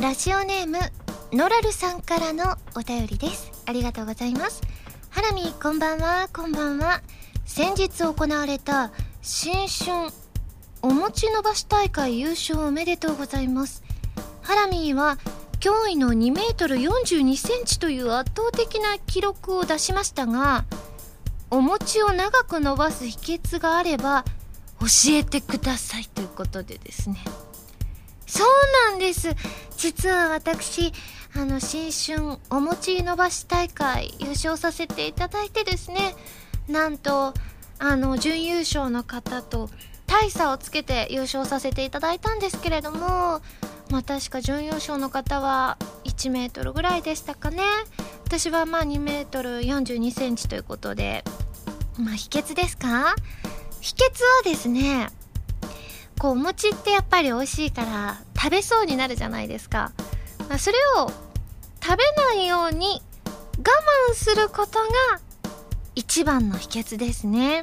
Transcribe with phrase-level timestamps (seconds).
[0.00, 0.78] ラジオネーム
[1.32, 3.50] ノラルさんからのお便りです。
[3.66, 4.62] ありがとうございます。
[5.10, 6.28] ハラミこんばんは。
[6.32, 7.02] こんばんは。
[7.44, 8.92] 先日行われた
[9.22, 10.12] 新春
[10.82, 13.82] お餅伸ばし大会優勝おめでとうございます。
[14.42, 15.18] ハラミーは
[15.58, 20.64] 驚異の2メートル42センチという圧倒的な記録を出しましたが
[21.50, 24.24] お餅を長く伸ばす秘訣があれば
[24.78, 27.16] 教えてくださいということでですね。
[28.28, 28.46] そう
[28.90, 29.34] なんです。
[29.76, 30.92] 実は私
[31.34, 36.14] あの新春お餅伸ばし大会優勝させていただいてですね。
[36.68, 37.32] なんと
[37.78, 39.70] あの準優勝の方と
[40.06, 42.98] 大差をつけて優勝させていただいたんですけれども
[43.90, 47.62] まあ確か準優勝の方は1メートルぐらいでしたかね。
[48.24, 51.24] 私はまあ2メートル42センチということで
[51.98, 53.14] まあ秘訣ですか？
[53.80, 55.08] 秘訣はですね
[56.18, 59.92] こうお餅ってやっぱり美味しいから食べそうになるじゃないですか、
[60.48, 61.10] まあ、それを
[61.80, 63.00] 食べないように
[63.58, 63.62] 我
[64.10, 65.20] 慢することが
[65.94, 67.60] 一番の秘訣ですね。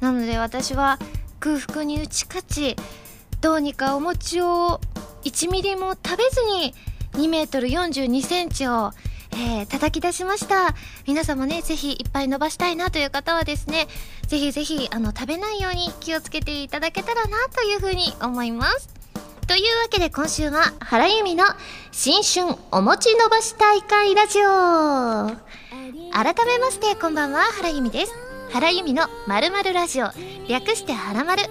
[0.00, 0.98] なので私は
[1.40, 2.76] 空腹に打ち勝ち
[3.40, 4.80] どうにかお餅を
[5.24, 6.74] 1ミリも食べずに
[7.12, 8.92] 2メートル42センチを
[9.38, 10.74] えー、叩き出しました。
[11.06, 13.86] 皆さんもね、ぜひいっぱい伸ばしたいなという方はですね、
[14.26, 18.88] ぜひぜひ、あの、食べないように気をつけていただけたらなというふうに思います。
[19.46, 21.44] というわけで今週は、原由美の
[21.92, 24.46] 新春お餅伸ばし大会ラジオ
[26.12, 28.14] 改めまして、こんばんは、原由美です。
[28.52, 30.06] 原由美のまるまるラジオ、
[30.48, 31.42] 略してはらまる。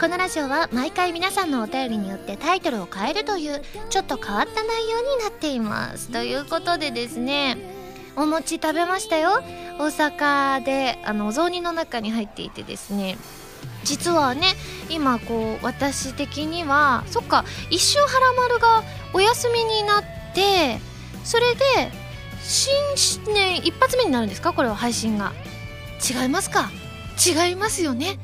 [0.00, 6.10] このラジオは毎回皆さんのお便りによってタイトルを変えるというちょっと変わった内容になっています。
[6.10, 7.56] ということでですね
[8.16, 9.42] お餅食べましたよ。
[9.78, 13.16] 大阪であのお雑煮の中に入っていてですね
[13.84, 14.48] 実はね
[14.90, 20.78] 今こう私的にはそっか一周はらまるがお休みになって
[21.24, 21.90] それで
[22.42, 22.74] 新
[23.32, 24.52] 年一発目になるんですか？
[24.52, 25.32] これは配信が。
[25.98, 26.70] 違いますか？
[27.24, 28.18] 違いますよね？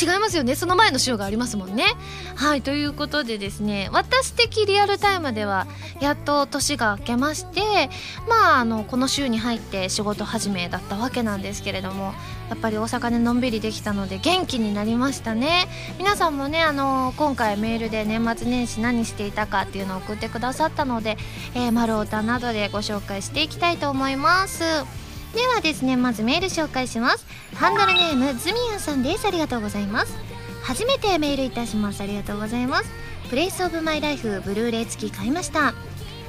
[0.00, 0.54] 違いますよね。
[0.54, 1.84] その前の週がありますもんね。
[2.36, 5.66] はいということでですね私的リアルタイムでは
[6.00, 7.90] やっと年が明けまして
[8.28, 12.14] まああのこの週に入って仕事始めだったわけなんですけれども
[12.48, 15.68] やっぱり大阪でのんびりできたので元気になりましたね。
[15.98, 21.16] 皆さんもねあの今回メールで年末年始何していたかっていうのを送ってくださったので、
[21.54, 24.64] えー、丸太などでご紹介していきたいと思います。
[25.34, 27.26] ではですねまずメール紹介します。
[27.54, 29.26] ハンドルネームズミヤンさんです。
[29.26, 30.16] ありがとうございます。
[30.62, 32.02] 初めてメールいたします。
[32.02, 32.90] ありがとうございます。
[33.28, 35.74] Place of my life ブルーレイ付き買いました。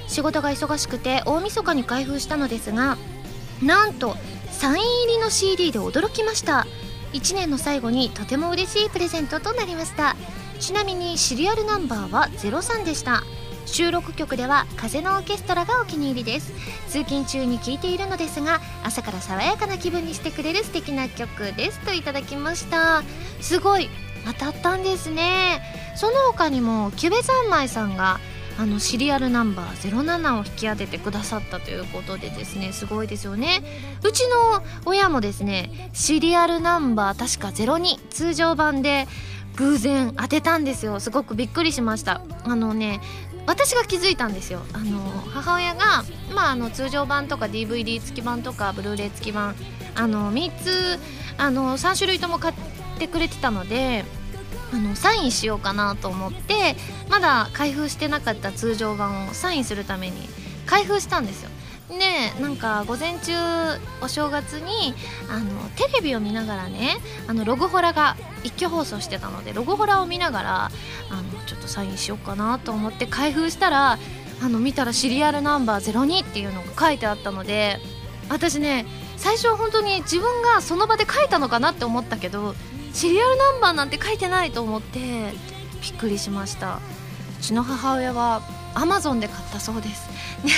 [0.07, 2.97] 仕事が忙しくて大晦日に開封したのですが
[3.63, 4.17] なんと
[4.51, 6.67] サイン入りの CD で驚きました。
[7.13, 10.15] 1年の最後にとても嬉しいプレゼントとなりました。
[10.59, 13.23] ちなみにシリアルナンバーは03でした。
[13.65, 16.51] 収録曲では風のオーケストラがお気に入りです。
[16.89, 23.03] 通勤中に聴いているのですが朝から爽やかな気分にしてくれる素敵な曲ですといただきました。
[23.39, 23.89] すごい
[24.25, 25.61] 当たったんですね。
[25.95, 28.19] その他にもキュベ三昧さんが
[28.59, 33.63] あのシリアルナンバー07を引き当ててくださったということでですねすごいですよね。
[34.03, 39.07] うちの親もですねシリアルナンバー確か02通常版で
[39.55, 40.99] 偶然当てたんですよ。
[40.99, 42.21] すごくびっくりしました。
[42.43, 43.01] あのね
[43.47, 44.61] 私が気づいたんですよ。
[44.73, 44.99] あの
[45.33, 46.03] 母親が、
[46.33, 49.55] まあ、あの通常版とか DVD 付き版とかブルーレイ付き版
[49.95, 50.99] あの3つ
[51.37, 52.53] あの3種類とも買っ
[52.99, 54.05] てくれてたので
[54.73, 56.75] あのサインしようかなと思って
[57.09, 60.29] まだ開封してなかった通常版をサインするために
[60.65, 61.50] 開封したんですよ。
[61.91, 63.33] ねなんか午前中
[64.01, 64.93] お正月に
[65.29, 66.97] あのテレビを見ながらね
[67.27, 70.69] あのログホラが一挙放送してたのでログホラを見ながらあ
[71.15, 73.99] のちょっとサインしようかなと思って開封したら
[74.41, 77.77] あの見たらシリアルナンバー02っていうのが書いてあったので
[78.29, 78.85] 私ね
[79.17, 82.55] 最初は本当に自分がその場で書いたのかなって思ったけど
[82.93, 84.99] シリアルナンバーなんて書いてないと思って
[85.81, 86.79] びっくりしました。
[87.39, 88.41] うちの母親は
[88.73, 90.09] アマゾンで買ったそうです。
[90.43, 90.51] ね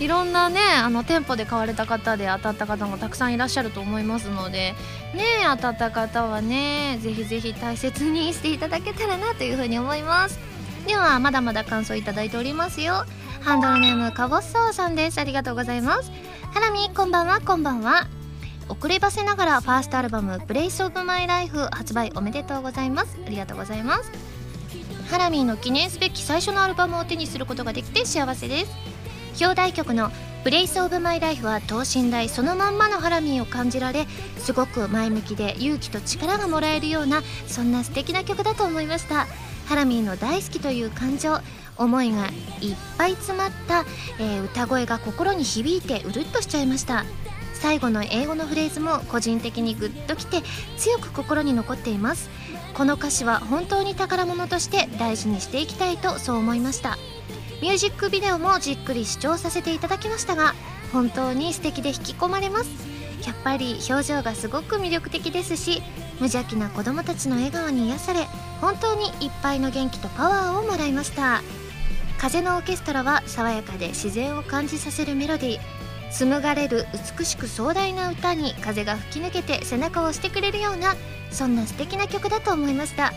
[0.00, 4.74] いろんなねあの店舗で買われた方で当たった方もたくさんいらっしゃると思いますので
[5.14, 5.24] ね
[5.56, 10.38] 当たった方はねぜひぜひ大切にしていただけたらなというふうに思います。
[10.86, 13.04] ではまだまだ感想いただいておりますよ。
[13.40, 15.18] ハンドルネームかぼっそうさんです。
[15.18, 16.10] ありがとうございます。
[16.52, 18.06] ハラミこんばんはこんばんは。
[18.68, 23.18] 遅ればせながらファーストアルバム「プレイスオブマイライフ発売おめでとうございます。
[23.26, 24.33] ありがとうございます。
[25.10, 28.72] ハラミーの記念すべき最初のアルバムを手にすることができて幸せです。
[29.40, 30.10] 表題曲の
[30.44, 34.06] 「プレイスオブマイライフは等身大そのまんまのハラミーを感じられ
[34.38, 39.26] すごく前向きで勇気と力がもらえるようなそんな素敵な曲だと思いました。
[39.66, 41.38] ハラミーの大好きという感情
[41.78, 42.26] 思いが
[42.60, 43.86] いっぱい詰まった、
[44.20, 47.06] えー、歌声が心に響いてうるっとしちゃいました。
[47.54, 50.42] 最後の英語のフレーズも個人的にグッときて
[50.76, 52.28] 強く心に残っています。
[52.74, 56.98] この歌詞は本当に宝物として大事にしていきたいとそう思いました。
[57.62, 60.54] ミュージックビデオもじっくり視聴させていただきましたが
[60.92, 62.70] 本当に素敵で引き込まれます。
[63.24, 65.82] やっぱり表情がすごく魅力的ですし
[66.20, 68.26] 無邪気な子供たちの笑顔に癒され
[68.60, 71.42] 本当にいっぱいの元気とパワーをもらいました。
[72.18, 75.83] 風のオーケストラは爽やかで自然を感じさせるメロディー。
[76.16, 76.86] 紡がれる
[77.18, 80.94] 美しく壮大な歌に風が吹き抜けて背中を押してくれるような
[81.32, 83.12] そんな素敵な曲だと思いました。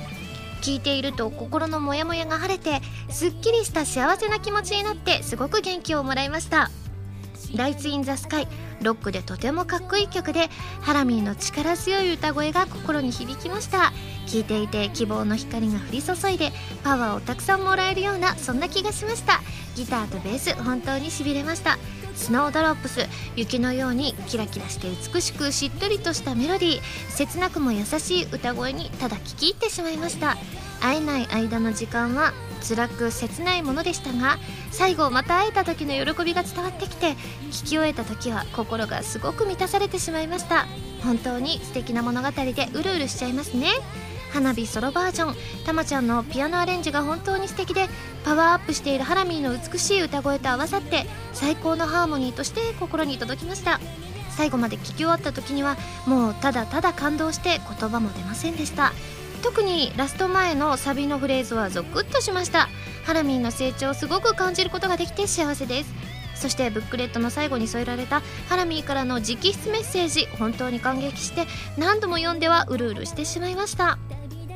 [0.62, 6.72] 聴いていると心のモヤモヤが晴れてすっきりした幸せな気持ちになってすごく元気をもらいました
[7.56, 8.48] 「ライツ・イン・ザ・スカイ」
[8.82, 10.50] ロックでとてもかっこいい曲で
[10.82, 13.94] ハラミーの力強い歌声が心に響きました。
[14.26, 16.52] 聴いていて希望の光が降り注いで
[16.84, 19.42] パワーをたくさんもらえるようなそんな気がしました。
[19.76, 21.78] ギターとベース本当にしびれました。
[22.18, 30.36] スノードロップス雪のようにキラキラして美しくしっとりとしたメロディー切なくも優しい歌声にただ聴き入ってしまいました。
[30.80, 32.34] 会えない間の時間は
[32.68, 34.38] 辛く切ないものでしたが
[34.72, 37.14] 最後また会えた時の喜びが伝わってきて
[37.52, 40.68] 聞き終えた時は心がすごく満たされてしまいました。
[41.04, 43.70] 本当に素敵な物語でうるうるしちゃいますね。
[44.32, 45.36] 花火ソロバージョン。
[45.66, 47.88] たまちゃんのピアノアレンジが本当に素敵で
[48.24, 53.80] パワーアップしているハラミーの美しい歌声と合わさって最高のハーモニーとして心に届きました。
[54.30, 58.94] 最後まで聴き終わった時にはもうただただ感動して言葉も出ませんでした。
[59.44, 62.70] 特にラスト前のサビのフレーズはゾクッとしました。
[63.06, 65.94] ハラミーの成長をすごく感じることができて幸せです。
[66.36, 71.48] そしてブックレットの最後に添えられたハラミーからの直筆メッセージ本当に感激して
[71.78, 73.98] 何度も読んではうるうるしてしまいました。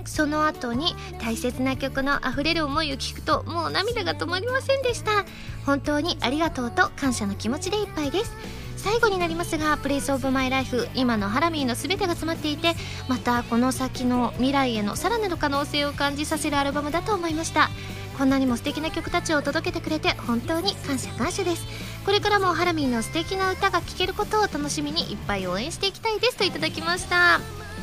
[0.09, 5.25] その後に大切な曲の溢れる思いを聞くともう涙が止まりませんでした。
[5.65, 8.33] 本当にありがとうと感謝の気持ちでいっぱいです。
[8.77, 12.73] 最後になりますが「プレイスオブマイライフ今のハラミーの全てが詰まっていて
[13.07, 17.69] またこの先の未来へのさらなる可能性を感じさせるアルバムだと思いました。
[18.17, 21.65] こんなにも素敵な曲たちを届けてくれて本当に感謝感謝です。
[22.05, 27.39] これからもハラミーの素敵な歌が聴けることを楽しみにいっぱい応援していきたいですといただきました。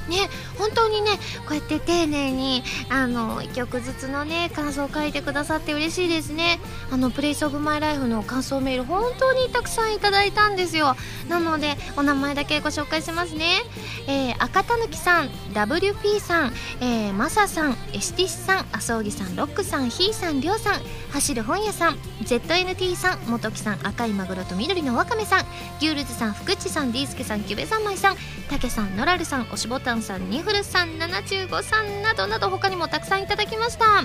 [0.09, 0.29] ね
[0.59, 1.13] 本当にね
[1.47, 6.59] こうやって丁寧にあの1曲ずつのね感想を書いてくださって嬉しいですね。
[6.91, 10.97] あの Place of my life の感想メール本当にたくさんいただいたんですよ。
[11.29, 13.63] なのでお名前だけご紹介しますね、
[14.07, 20.81] えー、赤たぬきさん WP さん、えー、マサさんエシティスさんあそぎさんロックさんヒーさんりょうさん
[21.13, 25.45] 走る本屋さん ZNT さん元木さん赤いマグロと緑のわかめさん
[25.81, 28.17] ギュールズさん福地さんディースケさんキュベ三昧さん
[28.49, 34.05] たけさんノラルさんおしぼたんさんニフルさん75さんなどなど他にもたくさんいただきました。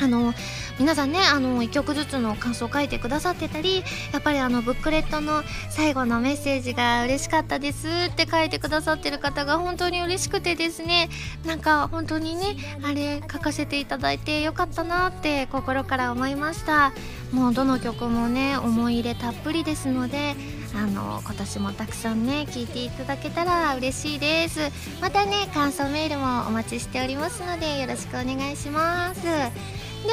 [0.00, 0.34] あの
[0.78, 11.08] 皆さんねあの1曲ずつの感想を書いてくださってたりやっぱりあのブックレットの最後のメッセージが嬉しかったですって書いてくださってる方が本当に嬉しくてですね
[11.44, 16.92] なんか本当にねあれ書かせていただいてよかったなって心から思いました。
[17.30, 20.34] もうどの曲もね思い入れたっぷりですので
[20.74, 24.60] あの今年もたくさんね聞いていただけたら嬉しいです。
[25.00, 29.22] またね感想メールもお待ちしておりますのでよろしくお願いします。
[29.22, 29.28] で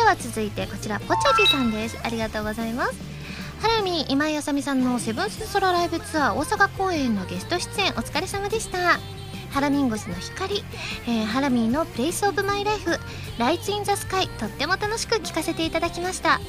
[0.06, 1.98] は続いてこちらポチャジさんです。
[2.04, 2.94] ありがとうございます。
[3.62, 9.00] ハラミー今井麻美さんのセブンスソロライブツアー大阪公演のゲスト出演お疲れ様でした。
[9.52, 10.64] ハラミンゴスの光、
[11.08, 16.40] えー、ハラミーの Place of my life Lights in the sky とっても楽しく聴かせていただきました。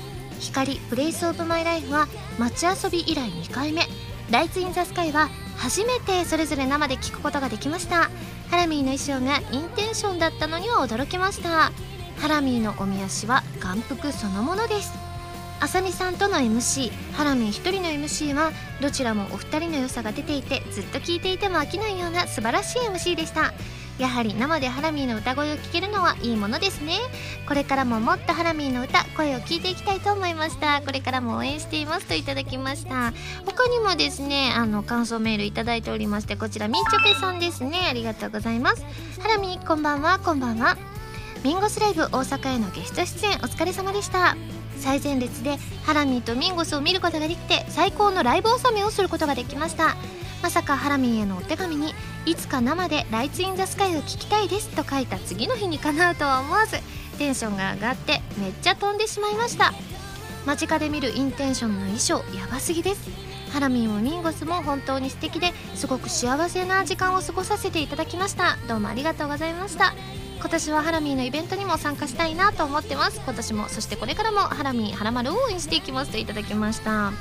[0.41, 3.87] 光 Place of my life は街遊び以来2回目。
[4.31, 8.11] Lights in the sky は初めてそれぞれ生で聴くことができました。
[8.51, 11.73] ハラミーの衣装が Intention だったのには驚きました。
[12.19, 14.93] ハラミーのおみ足は眼福そのものです。
[15.61, 23.53] あさみさんとの MC ハラミー1人の MC はどちらもお二人の良さが出ていてずっと聞いていても飽きないような素晴らしい MC でした。
[24.00, 26.95] やはり生でハラミーの歌声を聴けるのはいいものですね。
[27.47, 30.80] これからももっとハラミーの歌声を聞いていきたいと思いました。
[30.80, 33.12] これからも応援していますといただきました。
[33.45, 37.78] 他にもですねあの感想メールいただいておりましてこちらみーちょぺさんですね。
[37.90, 38.83] ありがとうございます。
[39.21, 40.19] ハラミーこんばんは。
[40.19, 40.78] こんばんは。
[41.45, 44.35] ミンゴスライブ大阪へのゲスト出演お疲れ様でした。
[44.78, 49.95] 最前列でハラミーとミンゴスを見ることができて最高のライブ納めをすることができました。
[50.43, 51.95] まさかハラミーへのお手紙に
[52.27, 56.79] いつか生で「ライツ・イン・ザ・スカイ」を聴きたいですと書いた次の日にかなうとは思わず
[57.19, 59.73] テンションが上がってめっちゃ飛んでしまいました。
[60.47, 63.11] 間近で見るインテンションの衣装やばすぎです。
[63.53, 68.57] ハラミーもミンゴスも本当に素敵ですごく幸せな時間を過ごさせていただきました。
[68.69, 69.93] どうもありがとうございました。
[70.39, 73.21] 今年はハラミーのイベントにも参加したいなと思ってます。
[73.23, 77.13] 今年もそしてこれからもハラミーハラマルを応援していきますといただきました。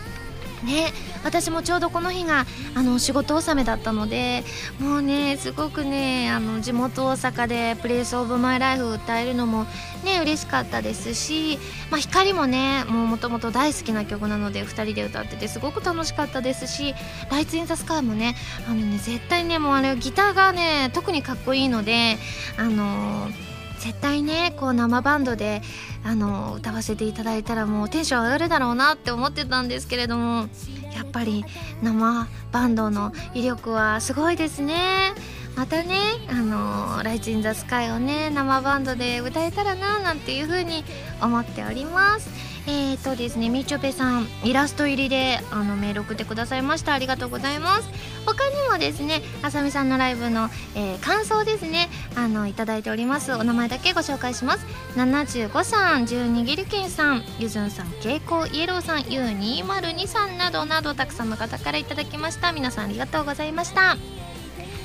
[0.64, 0.92] ね
[1.24, 4.44] 私もちょうどこの日があの仕事納めだったので
[4.80, 9.66] もうねすごくねあの地元大阪で「プレイスオブマイライフ歌えるのも
[10.04, 11.60] ね嬉しかったですし、
[11.92, 16.96] まあ、光もねもともと大好きな曲なので2人で歌っててすごく楽しかったですし
[17.32, 18.36] 「ライツ・イン・ザ・スカイ」もね
[18.68, 22.18] あのね絶対ねもうあれギターがね特にかっこいいので
[22.58, 23.49] あのー
[23.80, 25.62] 絶対ねこう生バンドで
[26.04, 30.48] あの歌わせていただいたらもうテンション上がるだろうなって思ってたんですけれども
[30.94, 31.46] やっぱり
[31.82, 35.14] 生バンドの威力はすごいですね。
[35.56, 35.96] またね
[36.30, 40.86] あの「ライチ・ン・ザ・スカイ」をね生バンドで歌えたらななんていう風に
[41.22, 42.49] 思っております。
[42.72, 46.94] えーとですねみちょぺさんイラスト入りであのメール送ってくださいました。
[46.94, 47.90] ありがとうございます。
[48.28, 53.34] 他にもですねあさみさんのライブの、えー、感想ですねあのいただいております。
[53.34, 54.66] お名前だけご紹介します。
[54.96, 62.52] 75さん12ギルケンさんゆずんさん蛍光イエローさん U202 さんなどなどたくさんの方からいただきました。
[62.52, 63.98] 皆さんありがとうございました。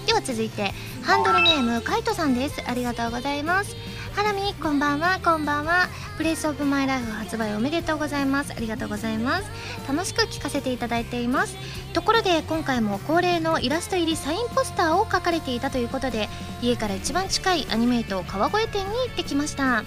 [0.07, 0.73] では続いて
[1.03, 2.63] ハンドルネームカイトさんです。
[2.67, 3.77] ありがとうございます。
[4.15, 5.89] ハラミこんばんはこんばんは。
[6.17, 8.53] プレイスオブマイライフ発売おめでとうございます。
[8.53, 9.51] ありがとうございます
[9.89, 11.57] 楽しく聞かせていただいています。
[11.93, 16.29] ところで今回も恒例のイラスト入りサインポスターを書かれていたということで
[16.63, 19.83] 家から一番近いアニメイト川越店に行ってきました。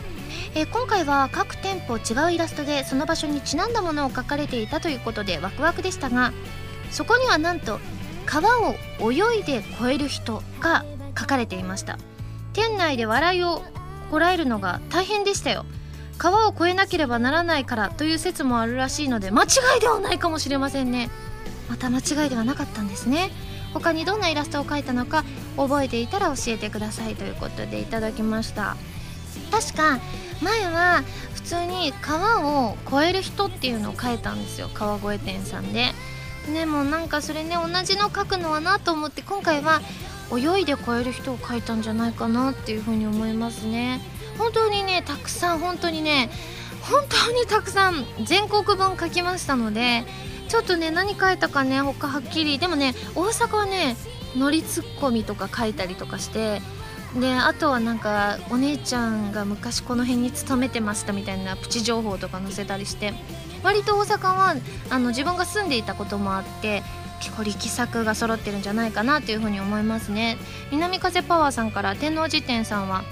[0.55, 6.34] え、今回は各店舗違うイラストでその場所にちなんだものを書かれていたということでワクワクでしたが
[6.91, 7.79] そこにはなんと
[8.25, 10.84] 川を泳いで越える人が
[11.17, 11.98] 書かれていました。
[12.51, 13.63] 店内で笑いを
[14.07, 15.65] こらえるのが大変でしたよ。
[16.17, 19.47] 川を越えなければならないからという説もあるらしいので間違
[19.77, 21.09] いではないかもしれませんね。
[21.69, 23.29] また間違いではなかったんですね。
[23.73, 25.23] 他にどんなイラストを描いたのか
[25.57, 28.75] 覚えていたら教えてくださいということでいただきました。
[29.51, 29.99] 確か
[30.41, 34.69] 前は普通に川を越える人っていうのを書いたんですよ。
[34.73, 35.93] 川越店さんで。
[36.51, 39.81] でもなんかそれね同じの書くのはなと思って今回は
[40.31, 44.01] 泳いで越える人を書いたんじゃないかなっていうふうに思いますね。
[44.38, 46.29] 本当にねたくさん本当にね
[46.81, 50.03] 本当にたくさん全国分書きましたので
[50.48, 52.60] ちょっとね何書いたかね他はっきり。
[52.60, 53.96] でもね大阪はね
[54.36, 56.62] 乗りツッコミとか書いたりとかして
[57.19, 63.13] であとはなんかお姉ちゃんが昔この辺に勤めてましたみたいなプチ情報とか載せたりして
[63.63, 64.55] 割と大阪は
[64.89, 66.84] あの自分が住んでいたこともあって
[67.19, 70.38] 結構力作が揃ってるんじゃないかなというふうに思いますね。
[70.71, 73.03] 南風パワーさんから天王寺店さんは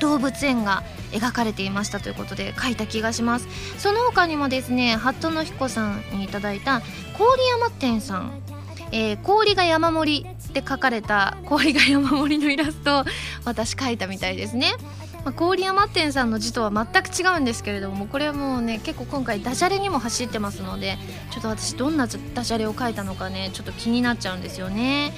[0.00, 0.82] 動物園が
[1.12, 3.48] 描かれていましたということで書いた気がします。
[3.78, 6.80] その他にもですねハットの彦さんにいただいた
[7.16, 8.32] 郡山店さん、
[8.90, 13.04] えー、氷が山盛りって書かれた氷が山盛りのイラストを
[13.44, 14.72] 私書いたみたいですね。
[15.24, 20.98] まあ、郡山店さんの字とは全く違うんですけれどもこれはもうね結構今回ダジャレにも走ってますので
[21.30, 25.12] ちょっと私どんなダジャレを書いたのかねちょっと気になっちゃうんですよね。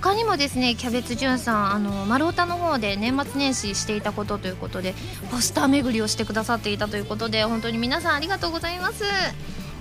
[0.00, 4.94] 他にもですねキャベツじゅんさんあの丸太の方で年末年始していたことということで
[5.30, 9.04] ポスター巡りをしてくださっていたということで本当に皆さんありがとうございます。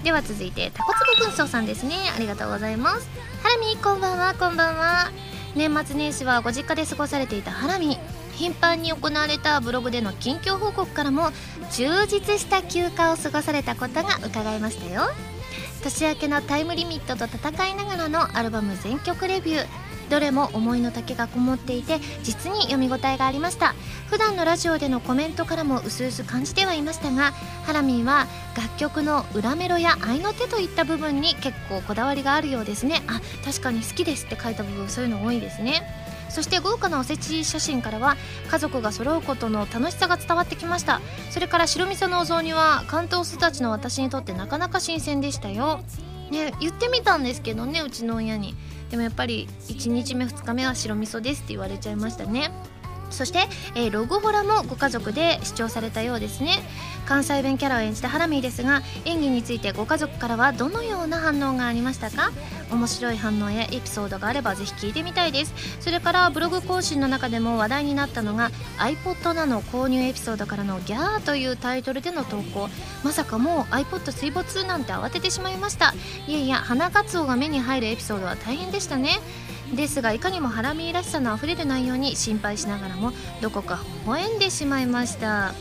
[0.04, 1.96] では続いてタコツボ軍曹さんですね。
[2.16, 3.10] ありがとうございます。
[3.42, 5.12] ハラミこんばんはこんばんは。
[5.56, 7.98] 年末年始はご実家で過ごされていたハラミ。
[8.41, 11.29] 頻繁に行われたブログでの近況報告からも
[11.71, 15.03] 充実した休暇を過ごされたことが伺いましたよ。
[15.83, 19.67] 年明けのタイムリミットと戦いながらのアルバム全曲レビュー。
[20.10, 23.75] どれも思いの丈がこもっていて実に読み応えがありました。
[24.10, 27.33] 普段のラジオでのコメントからも薄々感じてはいましたが
[27.65, 28.25] ハラミーは
[28.57, 33.03] 楽曲の裏メロや合いの手といった部分に結構こだわりがあるようですね。
[33.07, 36.00] あ確かに好きですって書いた部分そういうの多いですね。
[36.31, 38.15] そして豪華なおせち写真からは
[38.50, 41.01] 家族が揃うことの楽しさが伝わってきました。
[41.29, 45.81] それから白味噌のお雑煮は関東育ちの私にとってなかなか新鮮でしたよ。
[46.31, 48.55] ね言ってみたんですけどねうちの親に。
[48.89, 52.51] でもやっぱり1日目2日目は白味噌ですって言われちゃいましたね。
[53.12, 56.63] そして、えー、ログホラもご家族で視聴されたようですね。
[57.06, 62.32] 関西弁キャラを演じたハラミーですが演技についてご家族からはどのような反応がありましたか？
[62.72, 65.53] 面白い反応やエピソードがあればぜひ聞いてみたいです。
[65.82, 72.70] それからブログ更新の中でも話題になったのが iPod なの購入エピソードからのギャーというタイトルでの投稿。
[73.03, 75.94] まさかもう iPod 水没なんて慌ててしまいました。
[76.27, 79.20] いやいや花活動が目に入るエピソードは大変でしたね。
[79.74, 85.54] ですがいかにもハラミーらしさのあふれる内容に心配しながらもどこか微笑んでしまいました。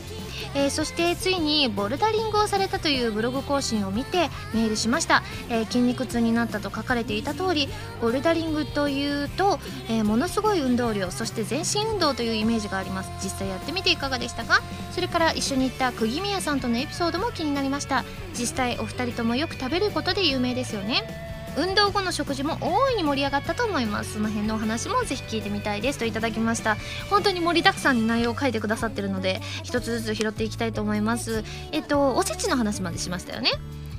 [0.55, 7.69] えー、そしてついにボルダリングをされたというブログ更新を見てメールしました、えー、筋肉痛になったと書かれていた通り
[8.01, 13.11] ボルダリングというと、えー、ものすごい運動量そして全身運動というイメージがあります。
[13.23, 14.61] 実際やってみていかがでしたか？
[14.93, 18.05] それから一緒に行った釘宮さんとのエピソードも気になりました。
[18.37, 21.30] 実際お二人ともよく食べることで有名ですよね。
[21.57, 24.15] 運動後の食事も大いに盛り上がったと思います。
[24.15, 26.77] その辺のお話もぜひ聞いてみたいですといただきました。
[27.09, 31.45] 本当に盛りだくさんに内容を書いてくださってるので一つずつ拾っていきたいと思います。
[31.73, 33.51] えっとおせちの話までしましたよね。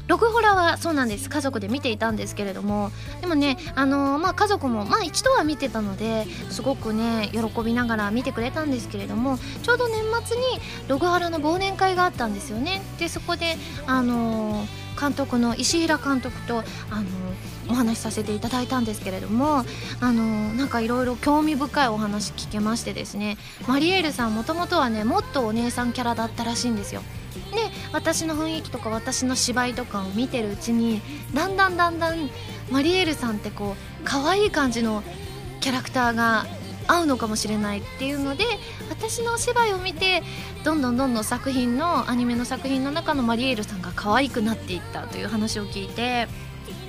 [0.08, 1.30] ログホラはそうなんです。
[1.30, 2.92] 家族で見ていたんですけれども。
[3.22, 10.44] でもねあのー、まあ家族もまあ一度は見てたのですごくね喜びながら見てくれたんですけれどもちょうど年末に
[10.88, 12.82] ログハラの忘年会があったんですよね。
[13.00, 17.06] でそこであのー監督の石平監督とあの
[17.70, 19.66] お話しさせていただいたんですけれども
[20.00, 27.02] あのなんかいろいろ興味深いお話聞けましてですねマリエールさんもともとはねもっとお姉さんキャラだったらしいんですよ。
[27.54, 27.58] で
[27.94, 31.02] 私の雰囲気とか私の芝居とかを見てるうちに
[31.34, 32.30] だんだんだんだん
[32.70, 35.02] マリエールさんってこう可愛い感じの
[35.62, 36.46] キャラクターが
[36.88, 38.46] 合うのかもしれないっていうので
[38.90, 40.24] 私のお芝居を見て
[40.64, 46.28] どんどんどんどん作品のアニメの作品の中のマリエールさんが可愛くなっていったという話を聞いて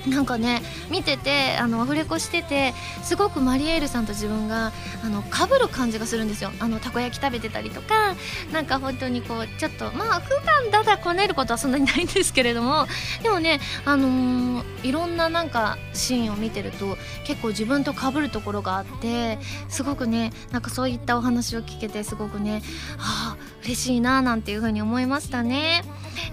[0.07, 4.71] なんかね見ててあのアフレコしててすごくマリエールさんと自分が
[5.03, 8.15] あの被る感じがするんですよあのたこ焼き食べてたりとか
[8.51, 12.85] なんか本当にこうちょっとまあ普段だだこねることはそんなにないんですけれども
[13.21, 22.61] でもねあのー、いろんななんかシーンを見てると結構自分と被るところがあってすごくねなんかそういったお話を聞けてすごくね
[22.97, 25.83] ああ嬉しいななんていうふうに思いましたね。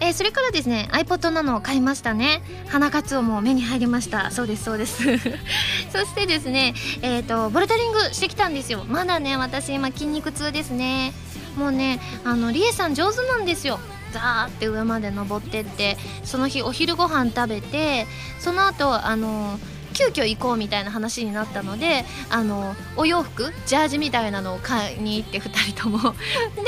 [0.01, 4.31] えー、それからですね iPod なのを買いましたね花かつおも目に入りました。
[4.31, 5.03] そうですそうです。
[5.93, 8.85] そしてですねえっ、ー、とボルダリングしてきたんですよ。
[8.89, 11.13] まだね私今筋肉痛ですね。
[11.57, 13.81] もうねあのリエさん上手なんですよ。
[14.13, 18.07] ザーって上まで登ってってその日お昼ご飯食べて
[18.39, 19.59] その後あの
[19.93, 26.15] 急遽行こうみたいな話になったのであのお洋服ジャージみたいなのを買いに行って2人とも。
[26.57, 26.63] で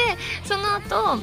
[0.45, 1.19] その後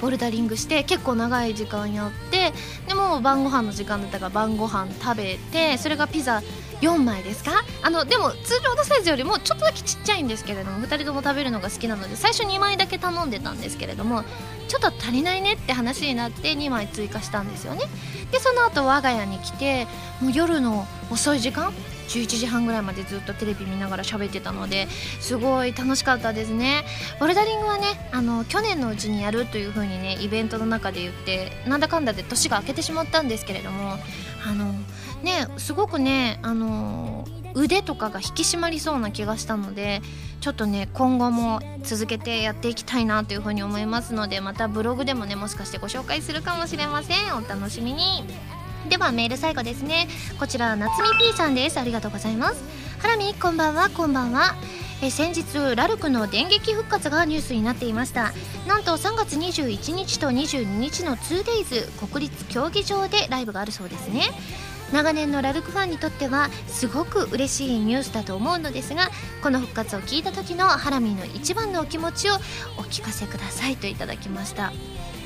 [0.00, 2.52] ボルダリングして結構長い時間やって
[2.86, 6.42] でも晩ご飯の時間だったから晩ご飯食べてそれがピザ
[6.80, 7.64] 4枚ですか？
[7.82, 14.22] あのでも通常のサイズよりもちょっとだけちっちゃいんですけれども2人とも食べるのが好きなので最初2枚だけ頼んでたんですけれども
[14.68, 17.82] ちょっと足りないねって話になって2枚追加したんですよね。
[18.30, 19.86] でその後我が家に来て
[20.20, 21.72] もう夜の遅い時間
[22.08, 24.88] 11時半ぐらいまでずっとテレビ見ながら喋ってたので
[25.20, 26.84] すごい楽しかったですね。
[27.20, 33.96] ボルダリングはねあの去年のうちにやるという風にねイベントの中で言ってなんだかんだで年が明けてしまったんですけれども
[34.46, 34.72] あの
[35.22, 40.00] ねすごくねあの腕とかが引き締まりそうな気がしたので
[40.40, 47.36] ちょっとね今後も続けてやっていきたいなというふうに思いますのでまたブログでもねもしかしてご紹介するかもしれません。
[47.36, 48.24] お楽しみに。
[48.88, 50.08] ではメール最後ですね。
[50.38, 51.78] こちら夏美 P さんです。
[51.78, 52.62] ありがとうございます。
[53.00, 53.90] ハラミこんばんは。
[53.90, 54.54] こんばんは。
[55.02, 58.32] え先日ラルクの電撃復活がニュースになっていました。
[58.66, 64.22] なんと3月21日と22日の 2days 国立競技場でライブがあるそうですね。
[64.92, 69.10] 長年のラルクファンにとってはすごく嬉しいニュースだと思うのですが
[69.42, 72.34] この復活を聞いた時のハラミーの一番のお気持ちを
[72.78, 74.72] お聞かせくださいといただきました。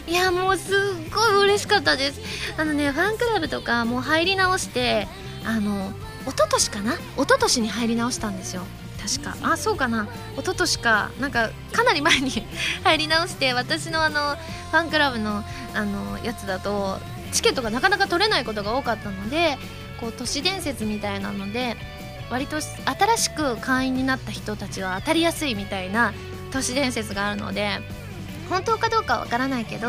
[0.07, 0.77] いやもうすっ
[1.15, 2.21] ごい嬉しかったです。
[2.57, 5.07] あのねファンクラブとかもう入り直して
[5.45, 5.93] あの
[6.27, 6.95] 一昨年かな？
[6.95, 8.63] 一昨年に入り直したんですよ。
[9.01, 9.37] 確か。
[9.43, 10.09] あそうかな。
[10.37, 11.11] 一昨年か。
[11.21, 12.31] なんかかなり前に
[12.85, 14.37] 入り直して私のあの
[14.71, 16.99] ファンクラブのあのやつだと
[17.33, 19.57] チケットがなかなか取れないことが多かったので
[20.01, 21.77] こう都市伝説みたいなので
[22.31, 26.13] 割と新しく会員になった人たちは当たりやすいみたいな
[26.53, 27.81] 都市伝説があるので
[28.49, 29.89] 本当かどうかわからないけど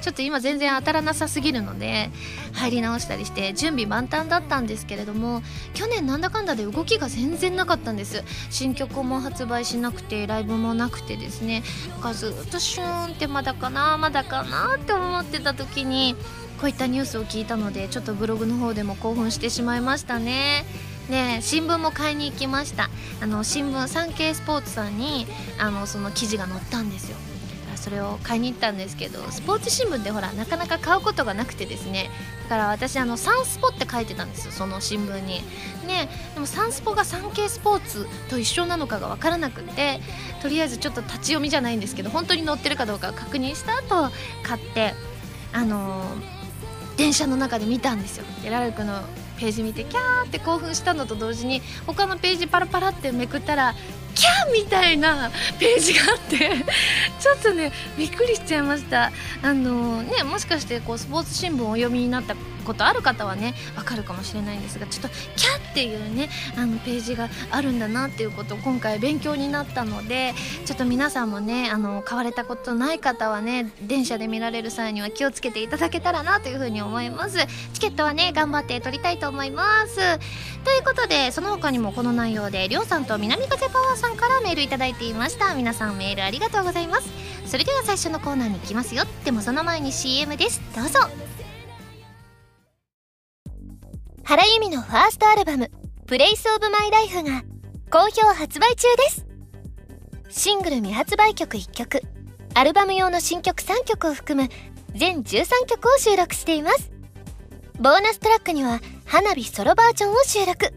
[0.00, 2.10] ちょっと今全然当たらなさすぎるので
[2.52, 5.42] 入り直したりして準備万端だったんですけれども
[5.74, 8.22] 去年なんだかんだで動きが全然なかったんです。
[8.50, 11.62] 新曲も発売しなくてライブもなくてですね。
[11.96, 16.14] だかずっとシューンってまだかなまだかなって思ってた時に
[16.60, 20.64] こういったニュースを聞いたのでちょっとブログの方でも興奮してしまいましたね。
[21.10, 22.90] で新聞も買いに行きました。
[23.20, 25.26] あの新聞サンケイスポーツさんに
[25.58, 27.16] あのその記事が載ったんですよ。
[27.86, 32.10] それを買いに行ったんですけどスポーツ新聞でほらなかなか買うことがなくてですね。
[32.42, 35.40] だから私あのサンスポって書いてたんですよその新聞に。
[35.86, 40.00] ねでもサンスポがサンケイスポーツと一緒なのかが分からなくて
[40.42, 44.10] とりあえずちょっと立ち読みじゃないんですけど本当に載ってるかどうか確認した後
[44.42, 44.94] 買って
[45.52, 48.24] あのー、電車の中で見たんですよ。
[48.42, 49.00] でラルクの
[49.38, 53.74] ページ見てキャーって興奮したのと同時に他のページパラパラってめくったら
[54.16, 56.38] キャーみたいなページがあって
[57.20, 59.12] ちょっとねびっくりしちゃいました。
[59.42, 62.34] あのねもしかしてこうスポーツ新聞をお読みになった
[62.66, 77.38] ことある方はねわかるかもしれないんですがちょっとキャっていうねあのページがあるんだなっていうことを今回勉強になったのでちょっと皆さんもねあの買われたことない方はね電車で見られる際には気をつけていただけたらなというふうに思います。
[77.72, 79.96] チケットはね頑張って取りたいと思います。
[80.64, 85.54] ということでその他にもこの内容でりょうさんと南風パワーさんからメールいただいていました。
[85.54, 87.08] 皆さんメールありがとうございます。
[87.46, 89.04] それでは最初のコーナーに行きますよ。
[89.24, 90.60] でもその前に CM です。
[90.74, 91.25] どうぞ。
[94.28, 95.70] 原由美のファーストアルバム
[96.08, 97.44] 「プレイスオブマイライフが
[97.92, 99.24] 好評発売中です。
[100.28, 102.02] シングル未発売曲1曲
[102.52, 104.48] アルバム用の新曲3曲を含む
[104.96, 106.90] 全13曲を収録しています。
[107.78, 110.74] ボーナストラックには花火ソロバージョンを収録。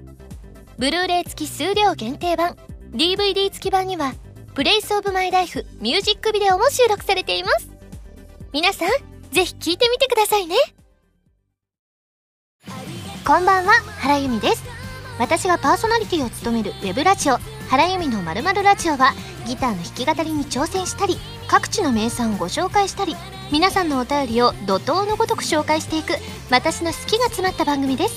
[0.78, 2.56] ブルーレイ付き数量限定版
[2.92, 4.14] DVD 付き版には
[4.54, 7.68] Place of my life ミュージックビデオも収録されています。
[8.54, 8.90] 皆さん
[9.32, 10.56] ぜひ聴いてみてくださいね。
[13.30, 14.64] こんばんは原由美です。
[15.20, 17.38] 私がパーソナリティを務めるウェブラジオ
[17.70, 19.14] 原由美のまるまるラジオは
[19.46, 21.16] ギターの弾き語りに挑戦したり
[21.48, 23.16] 各地の名産をご紹介したり
[23.52, 26.14] 皆さんのお便りを怒涛のごとく紹介していく
[26.50, 28.16] 私の好きが詰まった番組です。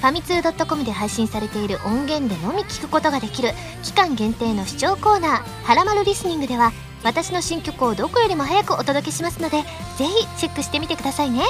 [0.00, 3.50] ファミツー .com で配信されている音源でのみ聞くことができる
[3.84, 6.72] 期間限定の視聴コーナー「はらまるリスニング」では
[7.04, 9.62] 私の新曲をどこよりも早くお届けしますので
[9.98, 11.44] ぜひチェックしてみてくださいね。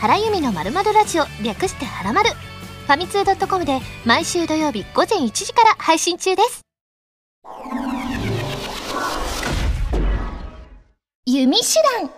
[0.00, 6.60] 原由美のまるまるラジオ略してはらまるファミツー .com で毎週土曜日午前1時から配信中です。
[11.24, 11.64] 弓手
[12.00, 12.10] 段。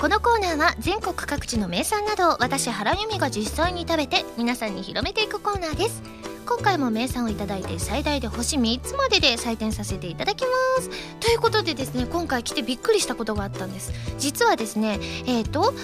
[0.00, 6.02] このコーナーは全国各地の名産などを私原由美が実際に食べて皆さんに広めていくコーナーです。
[6.46, 10.90] 今回も名産をいただいて最大で星3つまでで採点させていただきます。
[11.18, 13.92] ということでですね今回来てびっくりしたことがあったんです。
[14.18, 15.74] 実はですねえっ、ー、と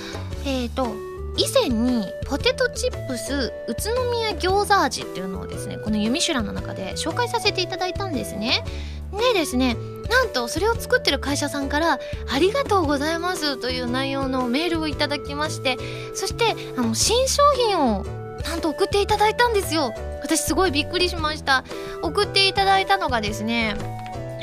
[0.44, 0.86] えっ、ー、と
[1.36, 8.64] 以前にポテトチップス宇都宮餃子味っていうのをですねこの「弓ミの中で紹介させていただいたんですね。
[9.12, 9.76] でですね
[10.08, 11.98] なんとそれを作ってる会社さんから
[12.30, 15.78] 「ありがとうございます」という内容のメールをいただきまして
[16.14, 19.94] そしてあの新商品をなんと送っていただいたんですよ。
[20.22, 21.64] 私すごいびっくりしました。
[22.02, 23.76] 送っていただいたのがですね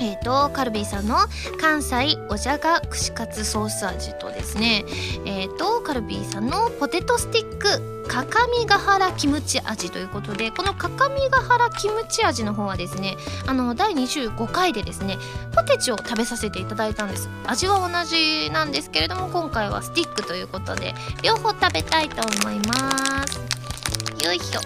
[0.01, 1.17] えーと、カルビーさんの
[1.59, 4.85] 関西おじゃが串カツソース味とですね
[5.25, 15.17] えーとカルビーさんのポテトスティックかかみがはらキムチ味ということでこのかかみがはらキムチ味の方はですねあの第25回でですね
[15.53, 17.29] ポテチを食べさせていただいたんです。
[17.45, 23.58] 味は同じなんですけれども今回はスティックということで両方食べたいと思います。
[24.23, 24.61] よいしょ。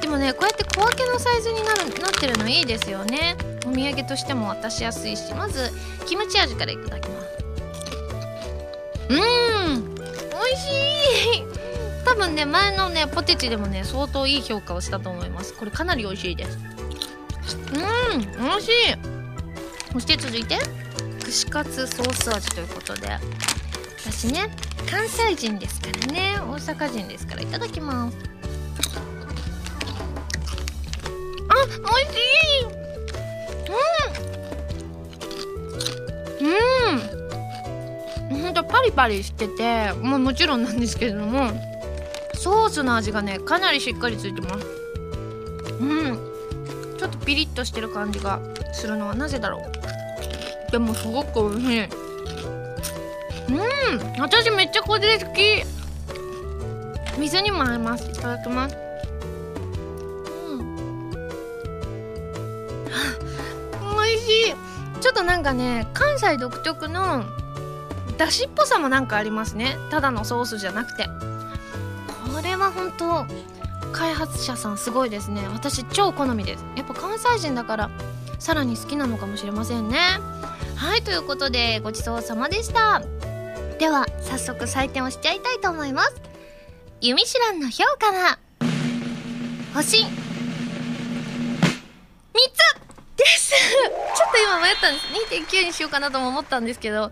[0.00, 3.36] でもねこうやって小分けのサイズになるなってるのいいですよね。
[3.66, 5.34] お土産としても渡しやすいし。
[5.34, 5.70] まず
[6.06, 7.26] キムチ味からいただきます。
[9.10, 10.70] うん美味し
[11.38, 11.44] い。
[12.04, 15.54] 多分ね前のねポテチでもね相当いい評価をしたと思います。
[15.54, 16.58] これかなり美味しいです。
[17.74, 18.72] うん美味しい。
[19.92, 20.58] そして続いて
[21.24, 23.18] 串カツソース味ということで。
[23.98, 24.48] 私ね。
[24.90, 26.36] 関西人ですからね。
[26.38, 27.42] 大阪人ですから。
[27.42, 28.16] いただきます。
[31.48, 31.72] あ美
[32.08, 32.20] 味し
[32.62, 32.66] い。
[36.42, 38.34] うん。
[38.34, 38.42] うん。
[38.42, 41.50] ほんとパリパリしててもうもちろんなんですけれども
[42.34, 44.66] ソースの味がねかなりしっかりついてます。
[45.80, 46.18] うん。
[46.98, 48.40] ちょっとピリッとしてる感じが
[48.72, 50.72] するのはなぜだろう。
[50.72, 52.05] でもすごく美味しい。
[53.90, 55.62] うん私めっちゃこれ好き。
[57.18, 58.10] 水にも合います。
[58.10, 58.76] いただきます。
[60.50, 61.10] うん。
[63.96, 64.54] 美味しい。
[65.00, 67.24] ちょっとなんかね関西独特の
[68.18, 69.78] だしっぽさもなんかありますね。
[69.90, 71.08] ただのソースじゃなくて。
[72.34, 73.26] これは本当
[73.92, 75.48] 開発者さんすごいですね。
[75.52, 76.64] 私超好みです。
[76.76, 77.90] やっぱ関西人だから
[78.38, 79.98] さらに好きなのかもしれませんね。
[80.76, 83.02] はいということでごちそうさまでした。
[83.78, 86.14] では早速採点をしちゃいたいと思います。
[87.00, 88.38] 弓ミシランの評価は？
[89.74, 89.98] 星。
[89.98, 90.08] 3つ。
[93.16, 93.50] です。
[93.50, 95.06] ちょっと今迷ったんです。
[95.56, 97.10] 2.9にしようかなとも思ったんですけど。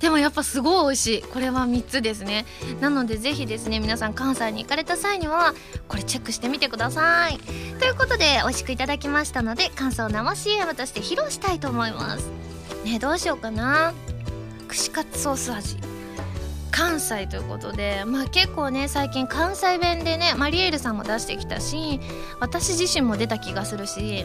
[0.00, 1.22] でもやっぱすごい美味しい。
[1.22, 2.44] これは3つですね。
[2.80, 5.54] なのでぜひですね皆さん関西に行かれた際には
[5.88, 7.38] これチェックしてみてください。
[7.78, 12.28] ということで美味しくいただきましたので感想を生 CM として披露したいと思います。
[12.84, 13.94] ねどうしようかな。
[14.68, 15.91] 串カツソース味。
[16.72, 22.00] 関西ということで、まあ、結構ね最近関西弁でねマリエールさんも出してきたし
[22.40, 24.24] 私自身も出た気がするし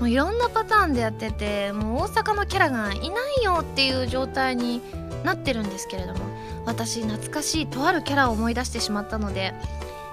[0.00, 4.80] もういろんなパターンでやっててもう大阪のキャラがいないよっていう状態に
[5.22, 6.20] なってるんですけれども
[6.66, 9.52] 私懐かしいとあるキャラを思い出してしまったので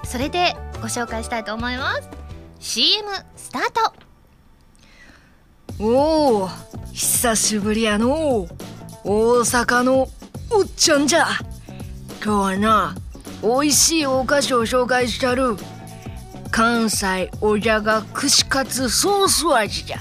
[0.04, 2.08] それでご紹介したいと思います。
[2.60, 3.92] CM スタート。
[5.78, 6.48] おお
[6.92, 8.46] 久しぶりやの
[9.04, 10.08] 大阪の
[10.50, 11.26] おっちゃんじゃ。
[12.22, 12.94] 今日はな
[13.42, 15.56] 美味しいお菓子を紹介したる
[16.50, 19.96] 関西おじゃが串カツソース味じゃ。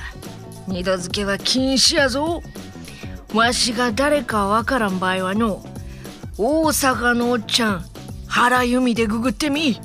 [0.67, 2.43] 二度漬けは禁止やぞ。
[3.33, 5.63] わしが誰かわからん場合はの
[6.37, 7.85] 大阪のおっちゃん
[8.27, 9.79] 原由美でググってみ。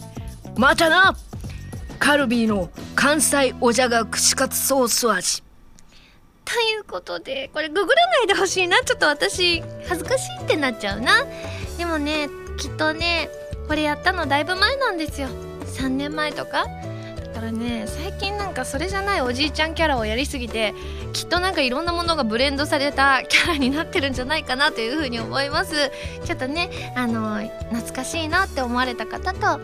[0.57, 1.15] またな
[2.01, 5.45] カルビーの関西おじゃが串カツソース味。
[6.45, 8.81] ということでこれググらないでほしいな。
[8.81, 11.25] ちょっと私恥ずかしいってなっちゃうな。
[11.79, 13.29] でもねきっとね
[13.69, 15.29] これやったのだいぶ前なんですよ。
[15.77, 16.67] 3年前とか。
[17.17, 20.73] だからね最近なんかそれじゃないおじいちゃんキャラをやりすぎて
[21.13, 25.91] きっとなんかいろんなものがブレンドされた キャラになってるんじゃないかなというふうに思います。
[26.25, 29.61] ちょっとねあの懐かしいなって思われた方と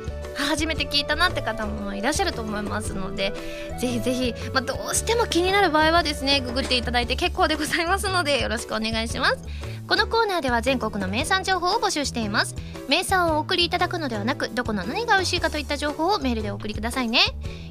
[0.46, 3.32] 初めて聞いたなって方もいらっしゃると思いますので
[3.78, 9.38] ぜひぜひ、まあ、どうしても気になる場合はですねググっていただいて結構でございますのでよろしくお願いします。
[9.86, 12.54] このコーナーでは全国の名産情報を募集しています。
[12.88, 17.20] 名産をお送りいただくのではなくどこの何が美味しいかといった情報をメールでお送りくださいね。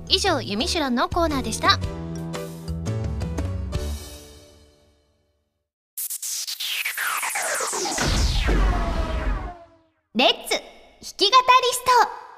[0.10, 1.79] 以上「ゆみしゅらん」のコーナーでした。
[10.15, 10.60] レッツ弾
[11.17, 12.29] き語りスト。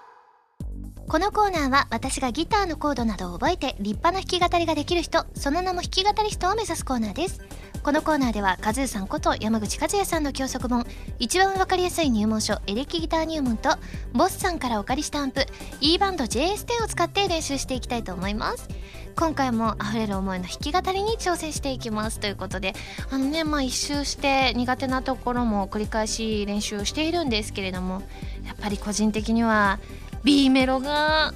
[1.12, 7.42] このコーナーは私がギターのコードなどを覚えて立派な弾き語りができる人その名も弾き語りストを目指すコーナーです。
[7.84, 10.86] このコーナーではカズーさんこと山口和也さんの教則本
[11.20, 13.72] 一番わかりやすい入門書エレキギター入門と
[14.14, 15.46] ボスさんからお借りしたアンプ
[15.82, 18.70] E バンド JS10 を使って練習していきたいと思います。
[19.18, 22.22] 今回も溢れる思いの弾き語りに挑戦していきます。
[22.22, 22.74] ということで
[23.10, 28.02] あのねまあ一周して苦手なところも繰り返し練習しているんですけれども
[28.46, 29.78] やっぱり個人的には
[30.24, 31.34] B メロが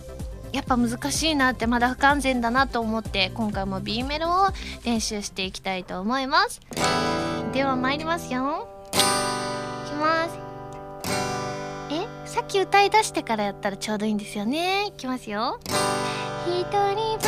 [0.52, 4.48] やっぱ難しいなってまだ不完全だなと思って今回も B メロを
[4.86, 6.62] 練習していきたいと思います。
[7.54, 8.68] では参りますよ。
[8.94, 10.40] いきます。
[11.92, 14.88] えさっき歌い出してからやったらちょうどいいんですよね。
[14.88, 15.60] いきますよ。
[16.48, 17.20] 一人ぼっ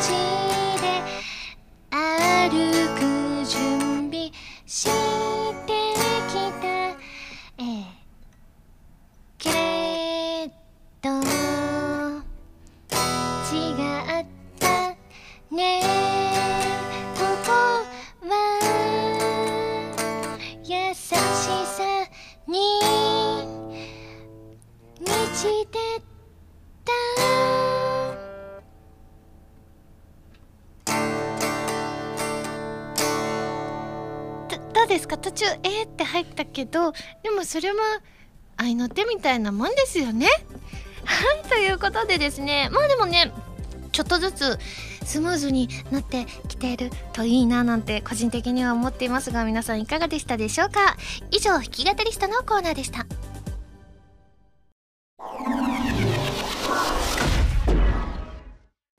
[0.00, 0.10] ち
[0.80, 1.02] で
[1.90, 2.50] 歩
[2.94, 4.30] く準備
[36.52, 37.80] けどでもそれも
[38.56, 40.26] 愛の手みたいなもんですよね。
[41.04, 43.32] はいということでですねまあでもね
[43.90, 44.58] ちょっとずつ
[45.04, 50.96] スムーズになってきているといいななんて個人的には思っていますが皆さんいかがでしたでしょうか？
[51.30, 53.04] 以上弾き語りストのコーナーでした。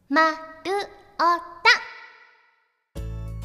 [0.09, 0.35] まる
[1.17, 1.92] おた。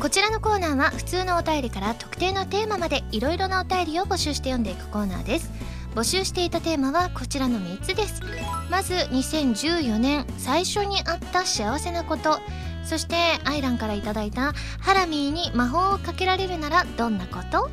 [0.01, 5.51] こちらのコーナーは普通のお便りから特定のテーマまでいろいろなお便りを募集して読んでいくコーナーです。
[5.95, 8.23] 募集していたテーマはこちらの3つです。
[8.71, 12.39] まず2014年最初にあった幸せなこと。
[12.85, 17.69] そしてアイランから頂いたハラミーに魔法をかけられるならどんなこと？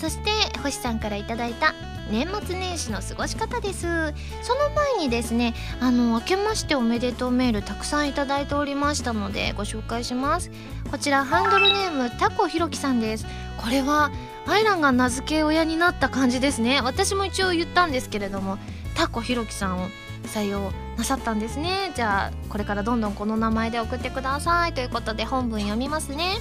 [0.00, 1.74] そして星さんからいただいた
[2.10, 3.82] 年末年始の過ごし方です。
[3.82, 10.50] その前にですねあの明けましておめでとうメールたくさんいただいておりましたのでご紹介します。
[10.90, 13.26] こちらハンドルネームタコひろきさんです。
[13.58, 14.10] これは
[14.46, 16.80] アイランが名付け親になった感じですね。
[16.80, 18.56] 私も一応言ったんですけれども
[18.94, 19.88] タコひろきさんを
[20.24, 21.92] 採用なさったんですね。
[21.94, 24.72] じゃあこれからどんどんこの名前で送ってください。
[24.72, 26.38] ということで本文読みますね。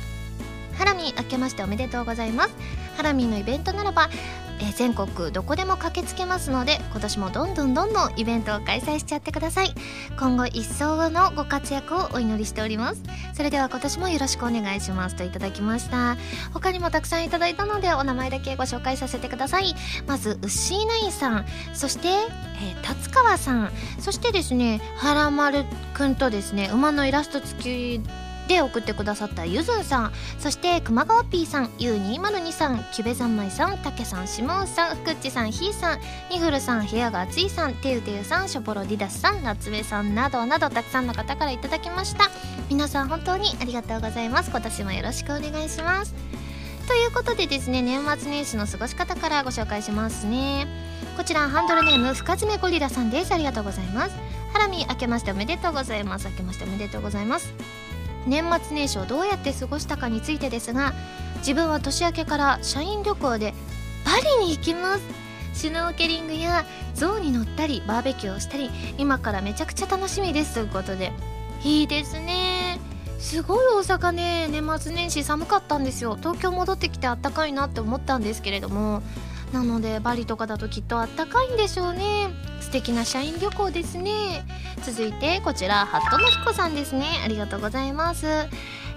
[0.79, 2.55] ハラミ明けましておめでとうございます。
[2.95, 4.09] ハラミのイベントならば
[4.61, 9.73] えー全国どこでも駆けつけますので今年もどんどんどんどんイベントを開催しちゃってください。
[10.17, 13.03] 今後一層のご活躍をお祈りしております。
[13.33, 15.15] それでは今年もよろしくお願いします。
[15.15, 16.15] といただきました。
[16.53, 19.75] 他にもたくさんいただいたのでお名前だけご紹介させてください。
[20.07, 21.45] まずウッシーナインさん。
[21.73, 23.71] そして、えー達川さん。
[23.99, 28.01] そしてですねはらまるくんとですね馬のイラスト付き
[28.49, 35.99] で送ってくださったゆずんさんそして熊川 P さん U202 さんキュベ三昧さんたけさんしもんさんふくっちさんひーさん
[36.31, 42.31] ニフルさん部屋が暑いさんてゆてゆさんしょぼろディダスさん夏目さんなどなどたくさんの方からいただきました。
[42.69, 44.49] 皆さん本当にありがとうございます。
[44.49, 46.13] 今年もよろしくお願いします。
[46.87, 50.65] ということでですね年末年始の過ごし方からご紹介しますね。
[51.17, 53.31] こちらハンドルネーム深爪ゴリラさんです。
[53.31, 54.15] ありがとうございます。
[54.53, 56.27] ハラミ明けましておめでとうございます。
[56.29, 57.53] 明けましておめでとうございます。
[58.27, 60.93] 年末年始をどうやって過ごしたかについてですが
[61.37, 63.53] 自分は年明けから社員旅行で
[64.03, 65.03] パリに行きます。
[65.53, 71.11] シュノーケリングや象に乗ったりバーベキューをしたり今からめちゃくちゃ楽しみですということで。
[71.63, 72.79] いいですね。
[73.19, 74.47] すごい大阪ね。
[74.49, 76.15] 年末年始寒かったんですよ。
[76.17, 79.01] 東京戻ってきてあったかいなって思ったんですけれども
[79.53, 82.29] なのでバリとかだときっとあったかいんでしょうね。
[82.61, 84.45] 素敵な社員旅行ですね。
[84.83, 87.05] 続いてこちらハットの彦さんですね。
[87.23, 88.27] ありがとうございます。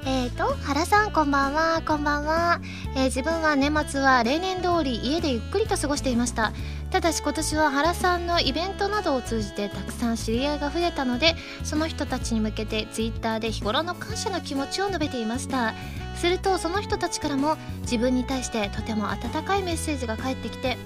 [0.05, 1.81] えーと原さんこんばんは。
[1.87, 2.61] こんばんは、
[2.97, 6.53] えー、自分は年末は例年通り家でゆっくりと過ごしていました。
[6.93, 15.73] ただし今年は原さんのイベントなどを通じてたくさん知り合いが増えたのでその人たちに向けて Twitter で日頃の感謝の気持ちを述べていました。
[16.17, 20.77] するとその人たちからも自分に対してとても温かいメッセージが返ってきて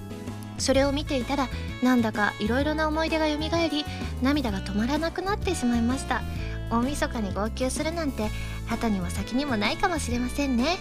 [0.56, 1.48] それを見ていたら
[1.82, 3.84] なんだかいろいろな思い出がよみがえり
[4.22, 6.22] 涙が止まらなくなってしまいました。
[6.70, 8.30] 大晦日に号泣するなんて
[8.70, 10.78] 後にも先にもないかもしれませんね。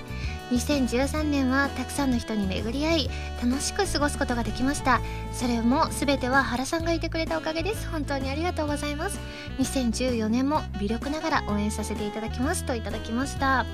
[0.52, 3.10] 2013年はたくさんの人に巡り合い
[3.44, 5.02] 楽しく過ごすことができました。
[5.32, 7.88] それも全ては原さんがいてくれたおかげです。
[7.90, 9.20] 本当にありがとうございます。
[9.60, 13.66] 2014年も微力ながら応援させていただきますといただきました。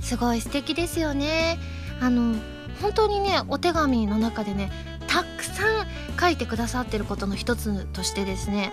[0.00, 1.58] すごい素敵ですよね。
[2.00, 2.36] あの
[2.80, 4.70] 本当にねお手紙の中でね
[5.08, 5.86] たくさん
[6.20, 8.72] 書いてくださってることの一つとしてですね。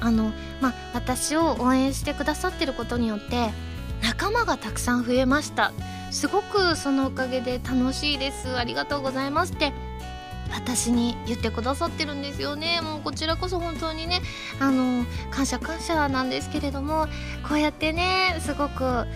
[0.00, 3.50] あのまあ私を応援してくださってることによって
[4.02, 5.72] 仲間がたくさん増えました。
[6.12, 8.56] すごくそのおかげで楽しいです。
[8.56, 9.72] ありがとうございますって。
[10.54, 12.82] 私に言ってくださってるんですよね。
[12.82, 14.20] もうこちらこそ本当にね
[14.60, 17.06] あの感謝感謝なんですけれども
[17.48, 19.06] こうやってねすごく温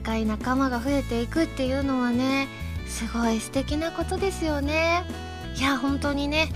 [0.00, 2.46] かい仲間が増えていくっていうのはね
[2.86, 5.02] すごい素敵なことですよね。
[5.56, 6.48] いや本当にね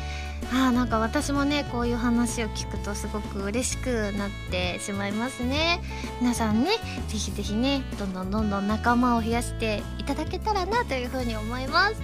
[0.53, 5.81] あなんか私もねこういう話を聞くとすごく嬉しくなってしまいますね。
[6.20, 6.70] 皆さんね
[7.09, 12.01] ぜひぜひねどんどんどんどん仲間を増やしていただけたらなというふうに思います。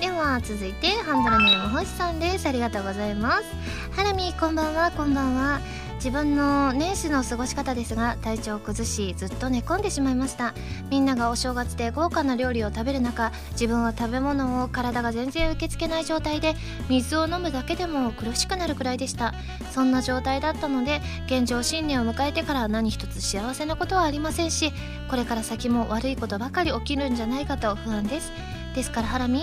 [0.00, 2.46] では続いてハンドルネーム星さんです。
[2.48, 3.44] ありがとうございます。
[3.92, 5.60] ハラミこんばんはこんばんは。
[5.98, 10.54] 自分の年始の過ごし方ですが体調を崩しずっと寝込んでしまいました。
[10.90, 16.54] みんながお正月で豪華な料理を食べる中自分は食べ物を体が全然受け付けない状態で
[16.88, 19.34] 水を飲むだけでも苦しくなるくらいでした。
[19.72, 24.72] そんな状態だったので現状新年を迎えてから何一つ幸せなことはありませんし
[25.10, 28.32] これから先も悪いことばかり起きるんじゃないかと不安です。
[28.74, 29.42] ですからハラミ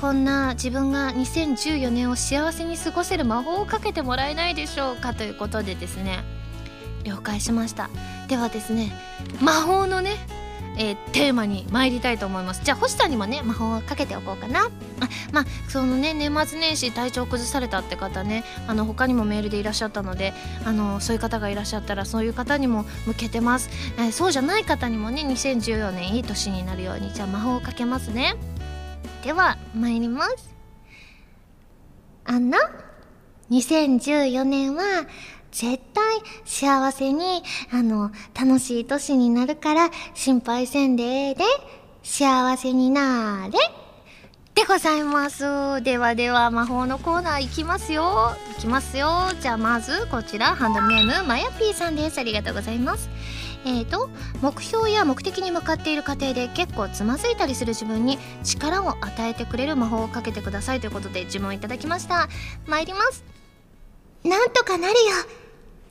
[0.00, 6.24] こんな自分が2014年を幸せに過ごせる魔法をかけてもらえないでしょうかということでですね
[7.04, 7.90] 了解しました。
[8.28, 8.92] ではですね
[9.40, 10.16] 魔法のね
[10.78, 12.62] えー、テーマに参りたいと思います。
[12.64, 14.64] じゃあ星さんにもね魔法をかけておこうかな。
[14.64, 14.70] あ
[15.32, 20.32] まあそのね年末年始体調崩されたって方ねあの他にもメールでいらっしゃったので
[20.64, 28.34] あのそういう方がいらっしゃったらそういう方にも向けてます、えー、そうじゃない方にもね2014年いい年になるようにじゃあ魔法をかけますね。
[29.22, 30.54] では参ります。
[32.24, 32.58] あの
[33.50, 34.82] 2014年は
[35.50, 36.04] 絶対
[36.44, 41.44] 幸せにあの楽しい年になるから心配せんでええで
[42.02, 43.58] 幸せになれ
[44.54, 45.82] でございます。
[45.82, 48.32] ではでは魔法のコーナーいきますよ。
[48.58, 49.08] いきますよ。
[49.40, 52.18] じゃあまずこちらハンドネームまやぴーさんです。
[52.18, 53.08] ありがとうございます。
[53.64, 62.28] えーと、目標や目的に向かっている過程で結構つまずいたりする自分に力を与えてくれる魔法をかけてくださいということで呪文いただきました。
[62.66, 63.24] 参ります。
[64.24, 64.98] なんとかなるよ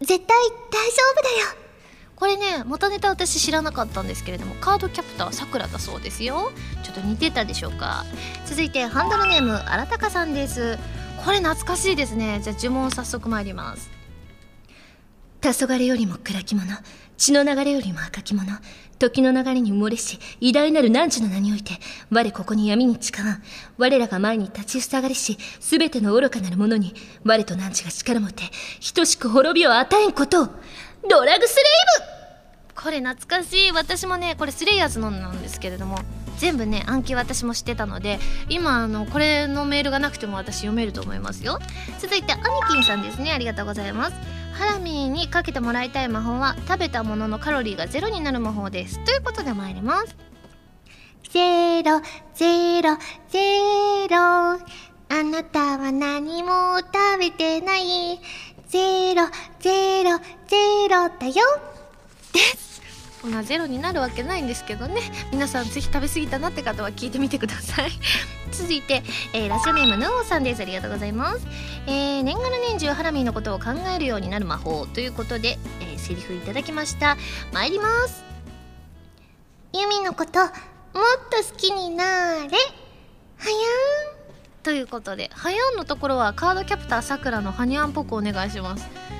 [0.01, 0.27] 絶対大丈
[1.13, 1.61] 夫だよ。
[2.15, 6.51] これね元ネタ私知らなかったんですけれどもカードキャプターさくらだそうですよ。
[6.83, 8.05] ちょっと似てたでしょうか。
[8.45, 10.77] 続いてハンドルネームあらたかさんです。
[11.25, 12.39] これ懐かしいですね。
[12.43, 13.89] じゃあ呪文早速参ります。
[15.41, 16.65] 黄昏よりも暗き者
[17.21, 18.57] 血の流れよりも赤き者、
[18.97, 21.73] 時の流れに埋もれし、偉大なる汝の名において、
[22.09, 23.43] 我ここに闇に誓わん。
[23.77, 28.45] 我らが前に立ちふさがりし、すべての愚かなる者に、我と汝が力持て、
[28.95, 30.47] 等しく滅びを与えんことを、
[31.07, 31.65] ドラグスレイ
[32.73, 32.81] ブ！
[32.81, 33.71] これ懐かしい。
[33.71, 35.99] 私もね、これスレイヤーズのなんですけれども、
[36.39, 38.17] 全部ね暗記私も知ってたので
[38.49, 41.59] 今あのこれのメールがなくても私読めると思いますよ。
[41.99, 43.31] 続いてアニキンさんですね。
[43.31, 44.40] ありがとうございます。
[44.61, 49.03] ハラミーにかけてもらいたい魔法は食べたもののカロリーがゼロになる魔法です。
[49.03, 50.15] ということで参ります。
[51.31, 51.99] ゼロ
[52.35, 52.95] ゼロ
[53.27, 54.15] ゼロ。
[54.17, 54.59] あ
[55.23, 58.19] なたは何も食べてない。
[58.67, 59.23] ゼロ
[59.59, 61.33] ゼロゼロだよ。
[62.31, 62.70] です。
[63.23, 65.01] まあゼロになるわけないんですけどね。
[65.31, 67.91] 皆さんぜひ食べ過ぎたなって方は聞いてみてください。
[68.51, 69.03] 続いて、
[69.33, 70.61] えー、ラジオネームヌオさんです。
[70.61, 71.47] ありがとうございます、
[71.87, 77.17] えー、年がら年中ハラミーのことを考えるようになる魔法ということで、えー、セリフいただきました。
[77.53, 78.23] 参ります。
[79.73, 80.49] ユミのこともっ
[81.29, 82.09] と好きになれ。
[82.09, 84.21] はやん。
[84.63, 89.10] ということではやんのところはカードキャプターさくらのはにゃんっぽくお願いします。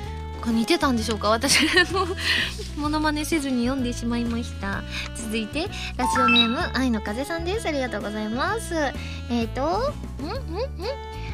[0.42, 1.30] か似てたんでしょうか？
[1.30, 1.64] 私
[1.94, 2.08] の
[2.78, 4.84] モノマネせずに読んでしまいました。
[5.16, 5.68] 続いて
[5.98, 7.68] ラジオネーム愛の風さんです。
[7.68, 8.76] ありがとうございます。
[9.30, 10.26] えっ、ー、とん？
[10.26, 10.30] ん？
[10.30, 10.34] ん？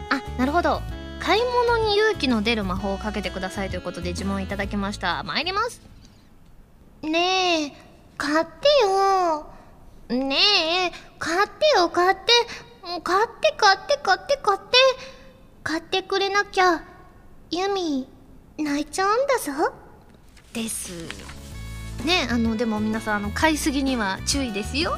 [0.10, 0.82] あなるほど。
[1.20, 5.24] 買い物に勇気の出る魔法をかけてくださいということで呪文いただきました。
[5.24, 5.82] 参ります。
[7.02, 7.74] ねえ
[8.18, 9.48] 買ってよ。
[10.10, 10.36] ね
[10.90, 11.90] え買ってよ。
[11.90, 12.32] 買って
[13.04, 14.66] 買って買って買って買って。
[15.64, 16.82] 買ってくれなきゃ
[17.52, 18.08] ユミ。
[18.58, 19.72] 泣いちゃうんだぞ。
[20.54, 20.92] です
[22.04, 24.98] ねあのでも皆さんあの買いすぎには注意ですよ。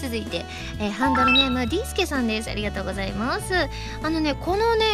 [0.00, 0.44] 続いて、
[0.78, 2.50] えー、ハンドルネームディースケさんです。
[2.50, 3.54] ありがとうございます。
[4.02, 4.84] あのねこのね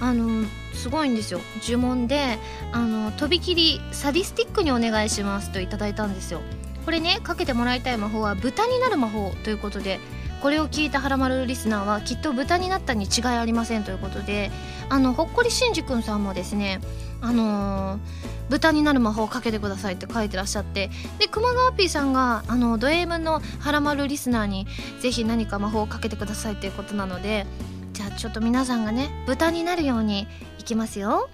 [0.00, 0.44] あの
[0.74, 1.40] すごいんですよ。
[1.62, 2.38] 呪文で
[2.72, 6.40] あのとびきりサディスティックにお願いしますといただいたんですよ。
[6.84, 10.00] これねかけてもらいたい魔法は豚になる魔法ということで
[10.42, 14.50] これを聞いたはらまるリスナーはきっと豚になったに違いありませんということで
[14.88, 16.80] あのほっこりしんじ君さんもですね
[17.22, 17.98] あのー、
[18.50, 20.90] 豚になる魔法をかけてくださいって書いてらっしゃって。
[21.18, 24.66] で熊川 P さんがあのド M のはらまるリスナーに
[25.00, 27.46] ぜひ何か魔法をかけてくださいということなので
[27.92, 30.26] じゃあちょっと皆さんがね豚になるように
[30.58, 31.30] いきますよ。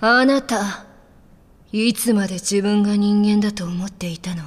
[0.00, 0.84] あなた
[1.72, 4.42] いつまで自分が人間だと思っていたの？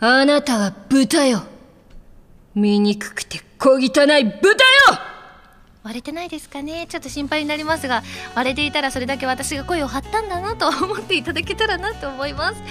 [0.00, 1.42] あなたは豚よ。
[2.54, 4.24] 醜くて小汚い豚よ！
[5.88, 6.86] 割れてないですかね？
[6.86, 8.02] ちょっと心配になりますが
[8.34, 12.62] 割れていたらそれだけ私が声を張ったんだなと思っていただけたらなと思います。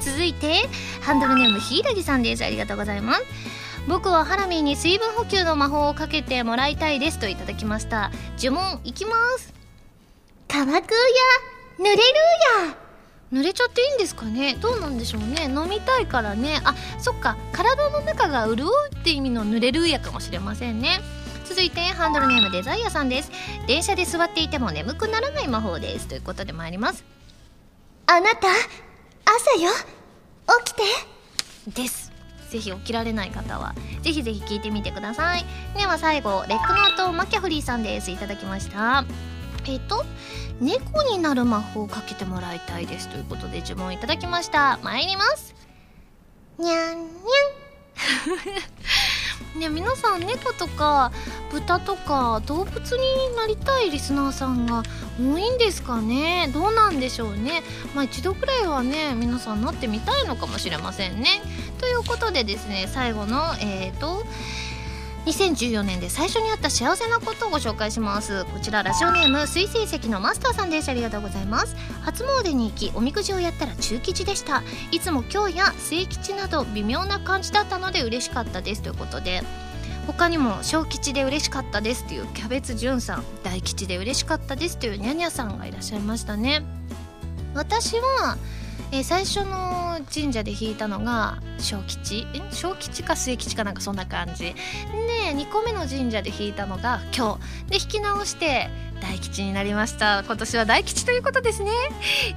[0.00, 0.68] 続いて
[1.00, 2.44] ハンドルネームひいらぎさんです。
[2.44, 3.22] ありがとうございます。
[3.86, 7.20] 僕はハラミーに水分補給の魔法をかけてもらいたいです。
[7.20, 8.10] といただきました。
[8.38, 9.54] 呪文いきます。
[10.48, 10.80] 乾くや
[11.78, 12.02] 濡れる
[12.66, 12.76] や
[13.32, 14.56] 濡れちゃっていいんですかね？
[14.60, 15.44] どうなんでしょうね？
[15.44, 16.60] 飲みたいからね。
[16.64, 17.36] あそっか。
[17.52, 20.98] 体の中が潤うって意味の濡れるやかもしれませんね
[21.44, 23.30] 続いてハンドルネームデザイアさんです。
[23.66, 26.08] 電車で座っていても眠くならない魔法です。
[26.08, 27.04] ということで参ります。
[28.06, 28.48] あなた
[29.24, 29.70] 朝よ。
[30.64, 31.82] 起きて。
[31.82, 32.12] です。
[32.50, 35.44] ぜひ起きられない方はぜひぜひ聞いてみてください。
[35.76, 38.10] では最後レックノートマキャフリーさんです。
[38.10, 39.04] いただきました。
[39.66, 40.04] えっ、と
[40.60, 43.08] 猫になる魔法をかけてもらいたいです。
[43.08, 44.78] ということで呪文いただきました。
[44.82, 45.54] 参ります。
[46.58, 47.04] にゃんにゃん
[49.58, 51.12] ね皆さん猫とか
[51.50, 54.82] 豚とか動物になりたいリスナーさんが
[55.18, 56.50] 多いんですかね？
[56.52, 57.62] どうなんでしょうね？
[57.94, 61.42] まあ一度くらいはね皆さんなってみたいのかもしれませんね。
[61.78, 64.24] ということでですね最後のえっ、ー、と
[65.26, 68.44] 2014年で最初にあった幸せなことをご紹介します。
[68.44, 70.90] こちらラジオネーム水星石のマスターさんです。
[70.90, 71.74] ありがとうございます。
[72.02, 74.62] 初詣に行きおみくじをやったら中吉でした。
[74.92, 78.82] いつも今日や末吉など微妙な感じだったので嬉しかったです。
[78.82, 79.42] ということで
[80.06, 82.04] 他にも小吉で嬉しかったです。
[82.04, 84.76] というキャベツんさん大吉で嬉しかったです。
[84.76, 86.62] というニャニャさんがいらっしゃいましたね。
[87.54, 88.36] 私は
[88.94, 92.28] えー、最初の神社で引いたのが小吉。
[92.52, 94.54] 小吉か末吉かなんかそんな感じ。
[94.54, 94.54] で
[95.34, 98.70] 2個目の神社で引いたのが今日で引き直して
[99.02, 100.22] 大吉になりました。
[100.24, 101.72] 今年は大吉ということですね。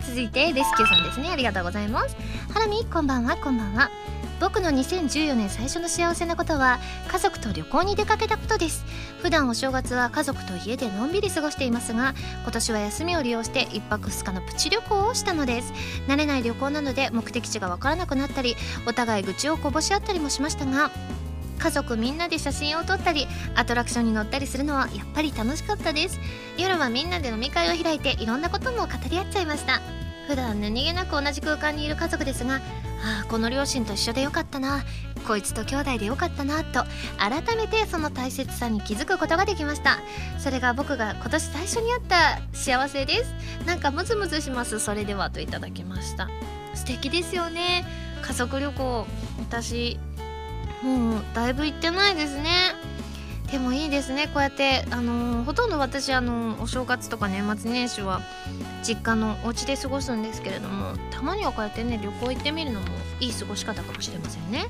[0.07, 1.29] 続いてレスキューさんですね。
[1.29, 2.17] ありがとうございます。
[2.51, 3.91] ハラミこんばんはこんばんは。
[4.39, 8.85] 僕の2014年最初の幸せなことは家族と旅行に出かけたことです。
[9.21, 12.13] 普段お正月は家族と家でのんびり過ごしていますが
[12.43, 15.73] 今年は休みを利用して1泊2日のプチ旅行をしたのです。
[16.07, 18.55] 慣れない旅行なので目的地がわからなくなったり
[18.87, 20.91] お互い愚痴をこぼし合ったりもしましたが
[21.57, 26.19] 家族みんなで写真を撮ったりアトラクションに乗ったりするのはやっぱり楽しかったです。
[26.57, 29.81] 夜はみんなで飲み会を開いていろんなことも語り合っちゃいました。
[30.27, 32.59] 普段何気なく同じ空間にいる家族ですがあ
[33.23, 34.83] あこの両親と一緒でよかったな
[35.27, 36.85] こいつと兄弟でよかったなと
[37.17, 39.99] 改めてその大切さに気づくことができました。
[40.39, 43.33] それが僕が今年最初にあった幸せです。
[43.65, 46.29] なんかムズムズしますそれではといただきました。
[46.73, 47.85] 素敵ですよね。
[48.21, 49.07] 家族旅行
[49.39, 49.99] 私
[50.81, 52.49] もうだいぶ行ってないですね。
[53.51, 54.27] でもいいですね。
[54.27, 58.21] こうやってあのほとんど私あのお正月とか年末年始は
[58.83, 62.87] 実家のお家で過ごすんですけれどもたまにはこうやってね旅行行ってみるのも
[63.21, 64.65] いい過ごし方かもしれませんね。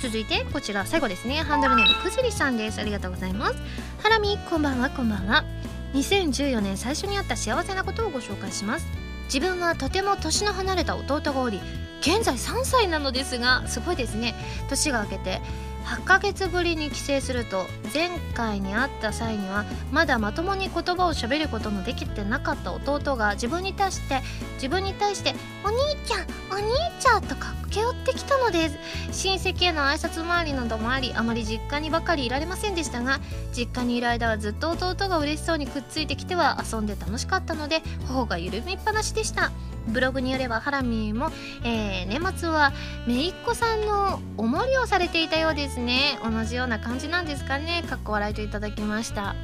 [0.00, 1.36] 続いてこちら最後ですね。
[1.36, 2.80] ハンドルネームくずりさんです。
[2.80, 3.56] ありがとうございます。
[4.02, 4.88] ハラミこんばんは。
[4.88, 5.44] こんばんは。
[5.92, 8.86] 2014年最初にあった幸せなことをご紹介します。
[9.26, 11.60] 自分はとても年の離れた弟がおり
[12.00, 14.34] 現在3歳なのですがすごいですね。
[14.70, 15.40] 年が明けて
[15.84, 24.20] 8ヶ月ぶりに帰省すると前回に会った際にはまだまともに言葉を喋ることのできてなかった弟が自分に対して
[24.54, 28.78] 自分に対して「お兄ちゃんお兄ちゃん」と駆け寄ってきたのです
[29.12, 33.20] 親戚への挨拶回りなどもありあまり実家にばかりいられませんでしたが
[33.56, 39.50] 実家にいる間はずっと弟が嬉しそうにくっついてきては遊んで楽しかったので頬が緩みっぱなしでした。
[39.88, 41.30] ブログによればハラミーも、
[41.64, 42.72] えー年末は
[43.06, 45.71] 姪っ子さんのお守りをされていたようです。
[45.80, 46.18] ね。
[46.22, 47.82] 同じような感じなんですかね。
[47.88, 49.34] かっこ笑いといただきました。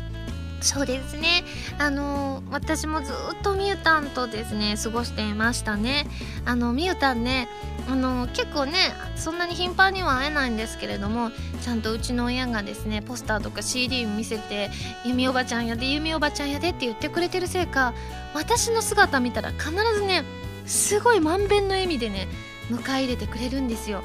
[0.61, 1.45] そうですね。
[1.79, 4.77] あの私もずっとみゆたんとですね。
[4.83, 6.07] 過ごしていましたね。
[6.45, 7.49] あのみゆたんね
[7.89, 8.73] あの結構ね
[9.17, 11.31] そんなに頻繁には会えないんですけれども
[11.63, 14.71] ちゃんとうちの親がですねポスターとか CD 見せて
[15.05, 17.95] 「ゆみおばちゃんやでゆみおばちゃんやで」って言ってくれてるせいか
[18.35, 20.25] 私の姿見たら必ずね
[20.67, 22.29] すごいまんべんの笑みでね
[22.71, 24.03] 迎え入れてくれるんですよ。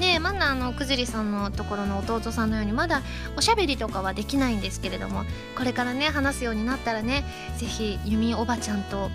[0.00, 3.02] でまだあのくずりさんのところの弟さんのようにまだ
[3.36, 5.24] おしゃべりとかはできないんですけれども
[5.56, 7.24] これからね話すようになったらね
[7.56, 9.10] ぜひゆみおばちゃんと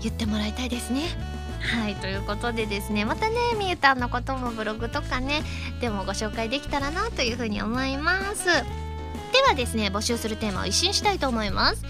[0.00, 1.02] 言ってもらいたいですね。
[1.60, 5.42] はいということでですねまたねみゆたんのこともブログとかね
[5.80, 8.46] でもご紹介できたらなというふうに思います。
[8.46, 11.84] ではですね募集するテーマを一新したいと思います。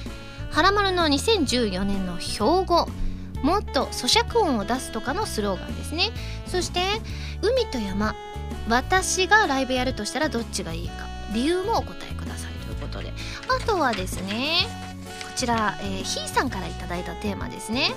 [0.51, 2.87] はらまるの2014年の標語。
[3.43, 6.11] もっと咀嚼音を出すとかのスローガンですね。
[6.47, 6.81] そして
[7.43, 8.15] 海と山。
[8.69, 10.95] 私がライブやるとしたらどっちがいいか。
[11.35, 12.53] 理由もお答えください。
[12.67, 13.13] ということで。
[13.49, 14.67] あとはですね
[15.25, 17.95] こちら、えー、ひーさんからいただいたテーマですね、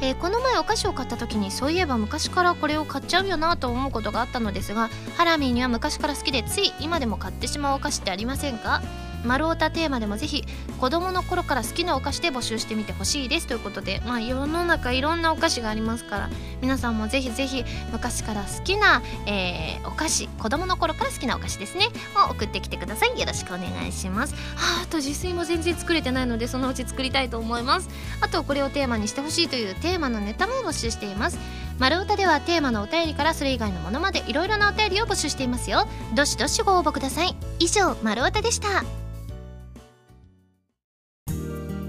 [0.00, 8.80] えーこの前お菓子を買った時にそういえば昔からこれを買っちゃうよなと思うことがあったのですがハラミーには昔から好きでつい今でも買ってしまうお菓子ってありませんか？
[9.24, 10.44] 丸太テーマでもぜひ
[10.80, 21.86] 子供の頃から好きなお菓子で募集してみてほしいですということでまあ世の中いろんなお菓子がありますから皆さんもぜひぜひ昔から好きな、えーお菓子子供の頃から好きなお菓子ですね
[22.28, 23.18] を送ってきてください。
[23.18, 24.34] よろしくお願いします。
[24.56, 27.88] あと自炊も全然作れてないのでそのうち作りたいと思います。
[28.20, 31.38] あとこれをテーマにしてほしいというテーマのネタも募集しています。
[31.78, 35.86] 丸歌ではテーマのお便りからそれ以外のものまでいろいろなお便りを募集していますよ。
[36.14, 37.34] どしどしご応募ください。
[37.58, 39.07] 以上丸歌でした。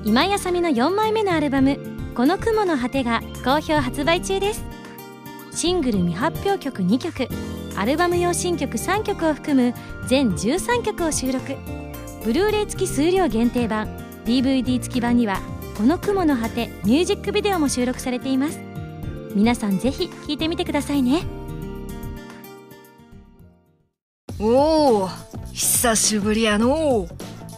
[0.06, 1.78] 今井あさみの4枚目のアルバム
[2.16, 4.64] 「この雲の果て」が好評発売中です。
[5.52, 7.28] シングル未発表曲2曲
[7.76, 9.74] アルバム用新曲3曲を含む
[10.08, 11.56] 全13曲を収録。
[12.24, 13.88] ブルーレイ付き数量限定版
[14.26, 15.42] DVD 付き版には
[15.76, 18.60] 「この雲の果て」ミュージックビデオも収録されています。
[19.36, 21.24] 皆さんぜひ聴いてみてくださいね。
[24.40, 25.10] おお
[25.52, 27.08] 久しぶりやの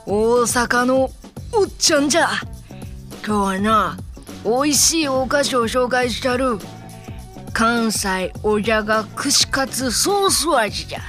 [0.07, 1.11] 大阪の
[1.53, 2.29] おっちゃんじゃ。
[3.25, 3.97] 今日はな
[4.43, 6.57] 美味しいお菓子を紹介したる。
[7.53, 10.99] 関西おじゃが串カツソース味じゃ。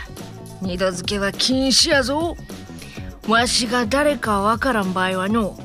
[0.61, 2.37] 二度漬けは禁止やぞ。
[3.29, 5.57] わしが誰かわからん場合はの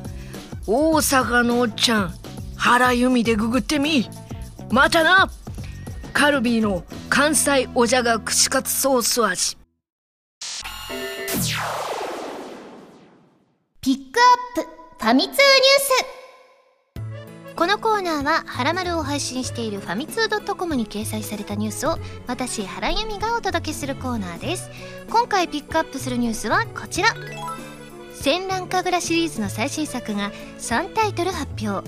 [0.68, 2.14] 大阪のおっちゃん
[2.56, 4.08] 原由美でググってみ。
[4.70, 5.30] またな
[6.14, 9.58] カルビーの関西おじゃが串カツソース味。
[14.18, 15.42] ックアップファミ通ニュー
[17.46, 17.56] ス。
[17.56, 21.98] このコーナーは「はらまる」を配信しているファミツー .com に掲載されたニュースを
[22.28, 24.70] 私原由美がお届けするコーナーです。
[25.10, 27.10] 今回ピックアップするニュースはこちら。
[28.14, 31.88] 戦乱神楽シリーズの最新作が3タイトル発表。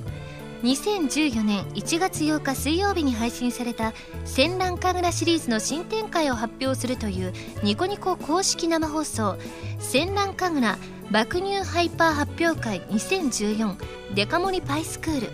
[0.64, 3.94] 2014年1月8日水曜日に配信された
[4.26, 7.34] 戦乱神楽シリーズの新展開を発表するという
[7.64, 9.38] ニコニコ公式生放送。
[9.80, 10.78] 戦乱神楽
[11.12, 13.76] 爆乳ハイパー発表会2014
[14.14, 15.30] デカ盛りパイスクール。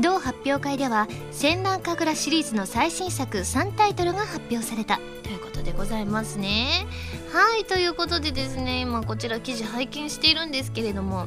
[0.00, 5.00] 同発表会では戦乱神楽シリーズの最新作3タイトルが発表された。
[5.22, 6.86] ということでございますね。
[7.32, 11.26] はいということでですね今こちら記事拝見しているんですけれども。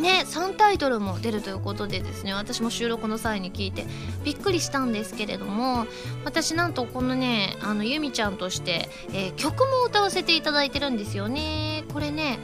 [0.00, 3.86] ね3タイトルも出るということでですね私も収録の際に聞いて
[4.24, 5.86] びっくりしたんですけれども
[6.24, 11.84] 私なんとこのねあのゆみちゃんとして、えー曲も歌わせていただいてるんですよね。
[11.92, 12.38] これね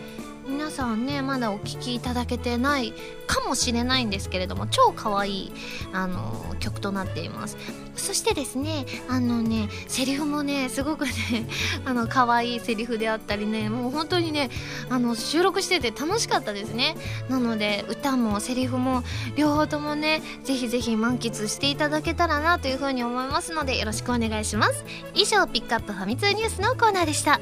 [0.49, 2.93] 皆さんねまだお聴きいただけてない
[3.27, 5.53] かもしれないんですけれども超可愛い
[5.93, 7.57] あの曲となっています。
[7.97, 11.13] そしてですねあのねセリフもねすごくね
[11.85, 14.51] あの可愛いセリフであったりねもう本当にね
[14.89, 16.97] あの収録してて楽しかったですね。
[17.29, 19.03] なので歌もセリフも
[19.35, 24.85] 両方ともねぜひぜひ満喫していただけたらなというふうに思いますのでよろしくお願いします。
[25.15, 27.41] 以上ピックアップファミ通ニュースのコーナーでした。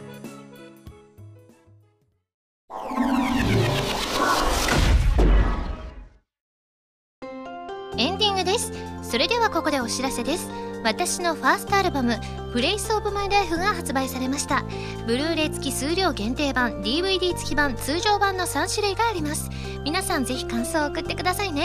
[8.55, 8.73] です。
[9.03, 10.49] それではここでお知らせです。
[10.85, 12.21] 私のファーストアルバム
[12.53, 14.63] 「プレイスオブマイライフが発売されました。
[15.07, 19.51] ブルーレイ付き数量限定版 DVD 付き版通常版の3種類があります。
[19.85, 21.65] 皆さんぜひ感想を送ってくださいね。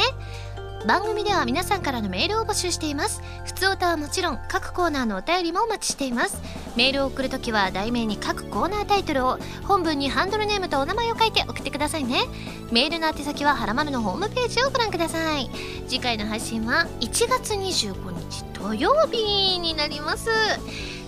[0.88, 3.22] 番組では皆さんからのメールを募集しています。
[3.46, 6.42] 普通歌はもちろん各コーナーのお便りもお待ちしています。
[6.76, 12.22] メールを送るときは題名に各コーナータイトルを本文にハンドルネームとお名前を書いて送ってくださいね。
[12.72, 15.50] メールの宛先ははらまるのホームページをご覧ください。
[15.88, 20.30] 次回の配信は1月25日土曜日になります。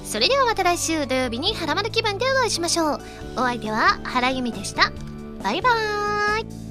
[0.04, 3.02] それではまた来週土曜日にはらまる気分でお会いしましょう。
[3.38, 4.92] お相手は原由美でした。
[5.42, 6.71] バイバーイ。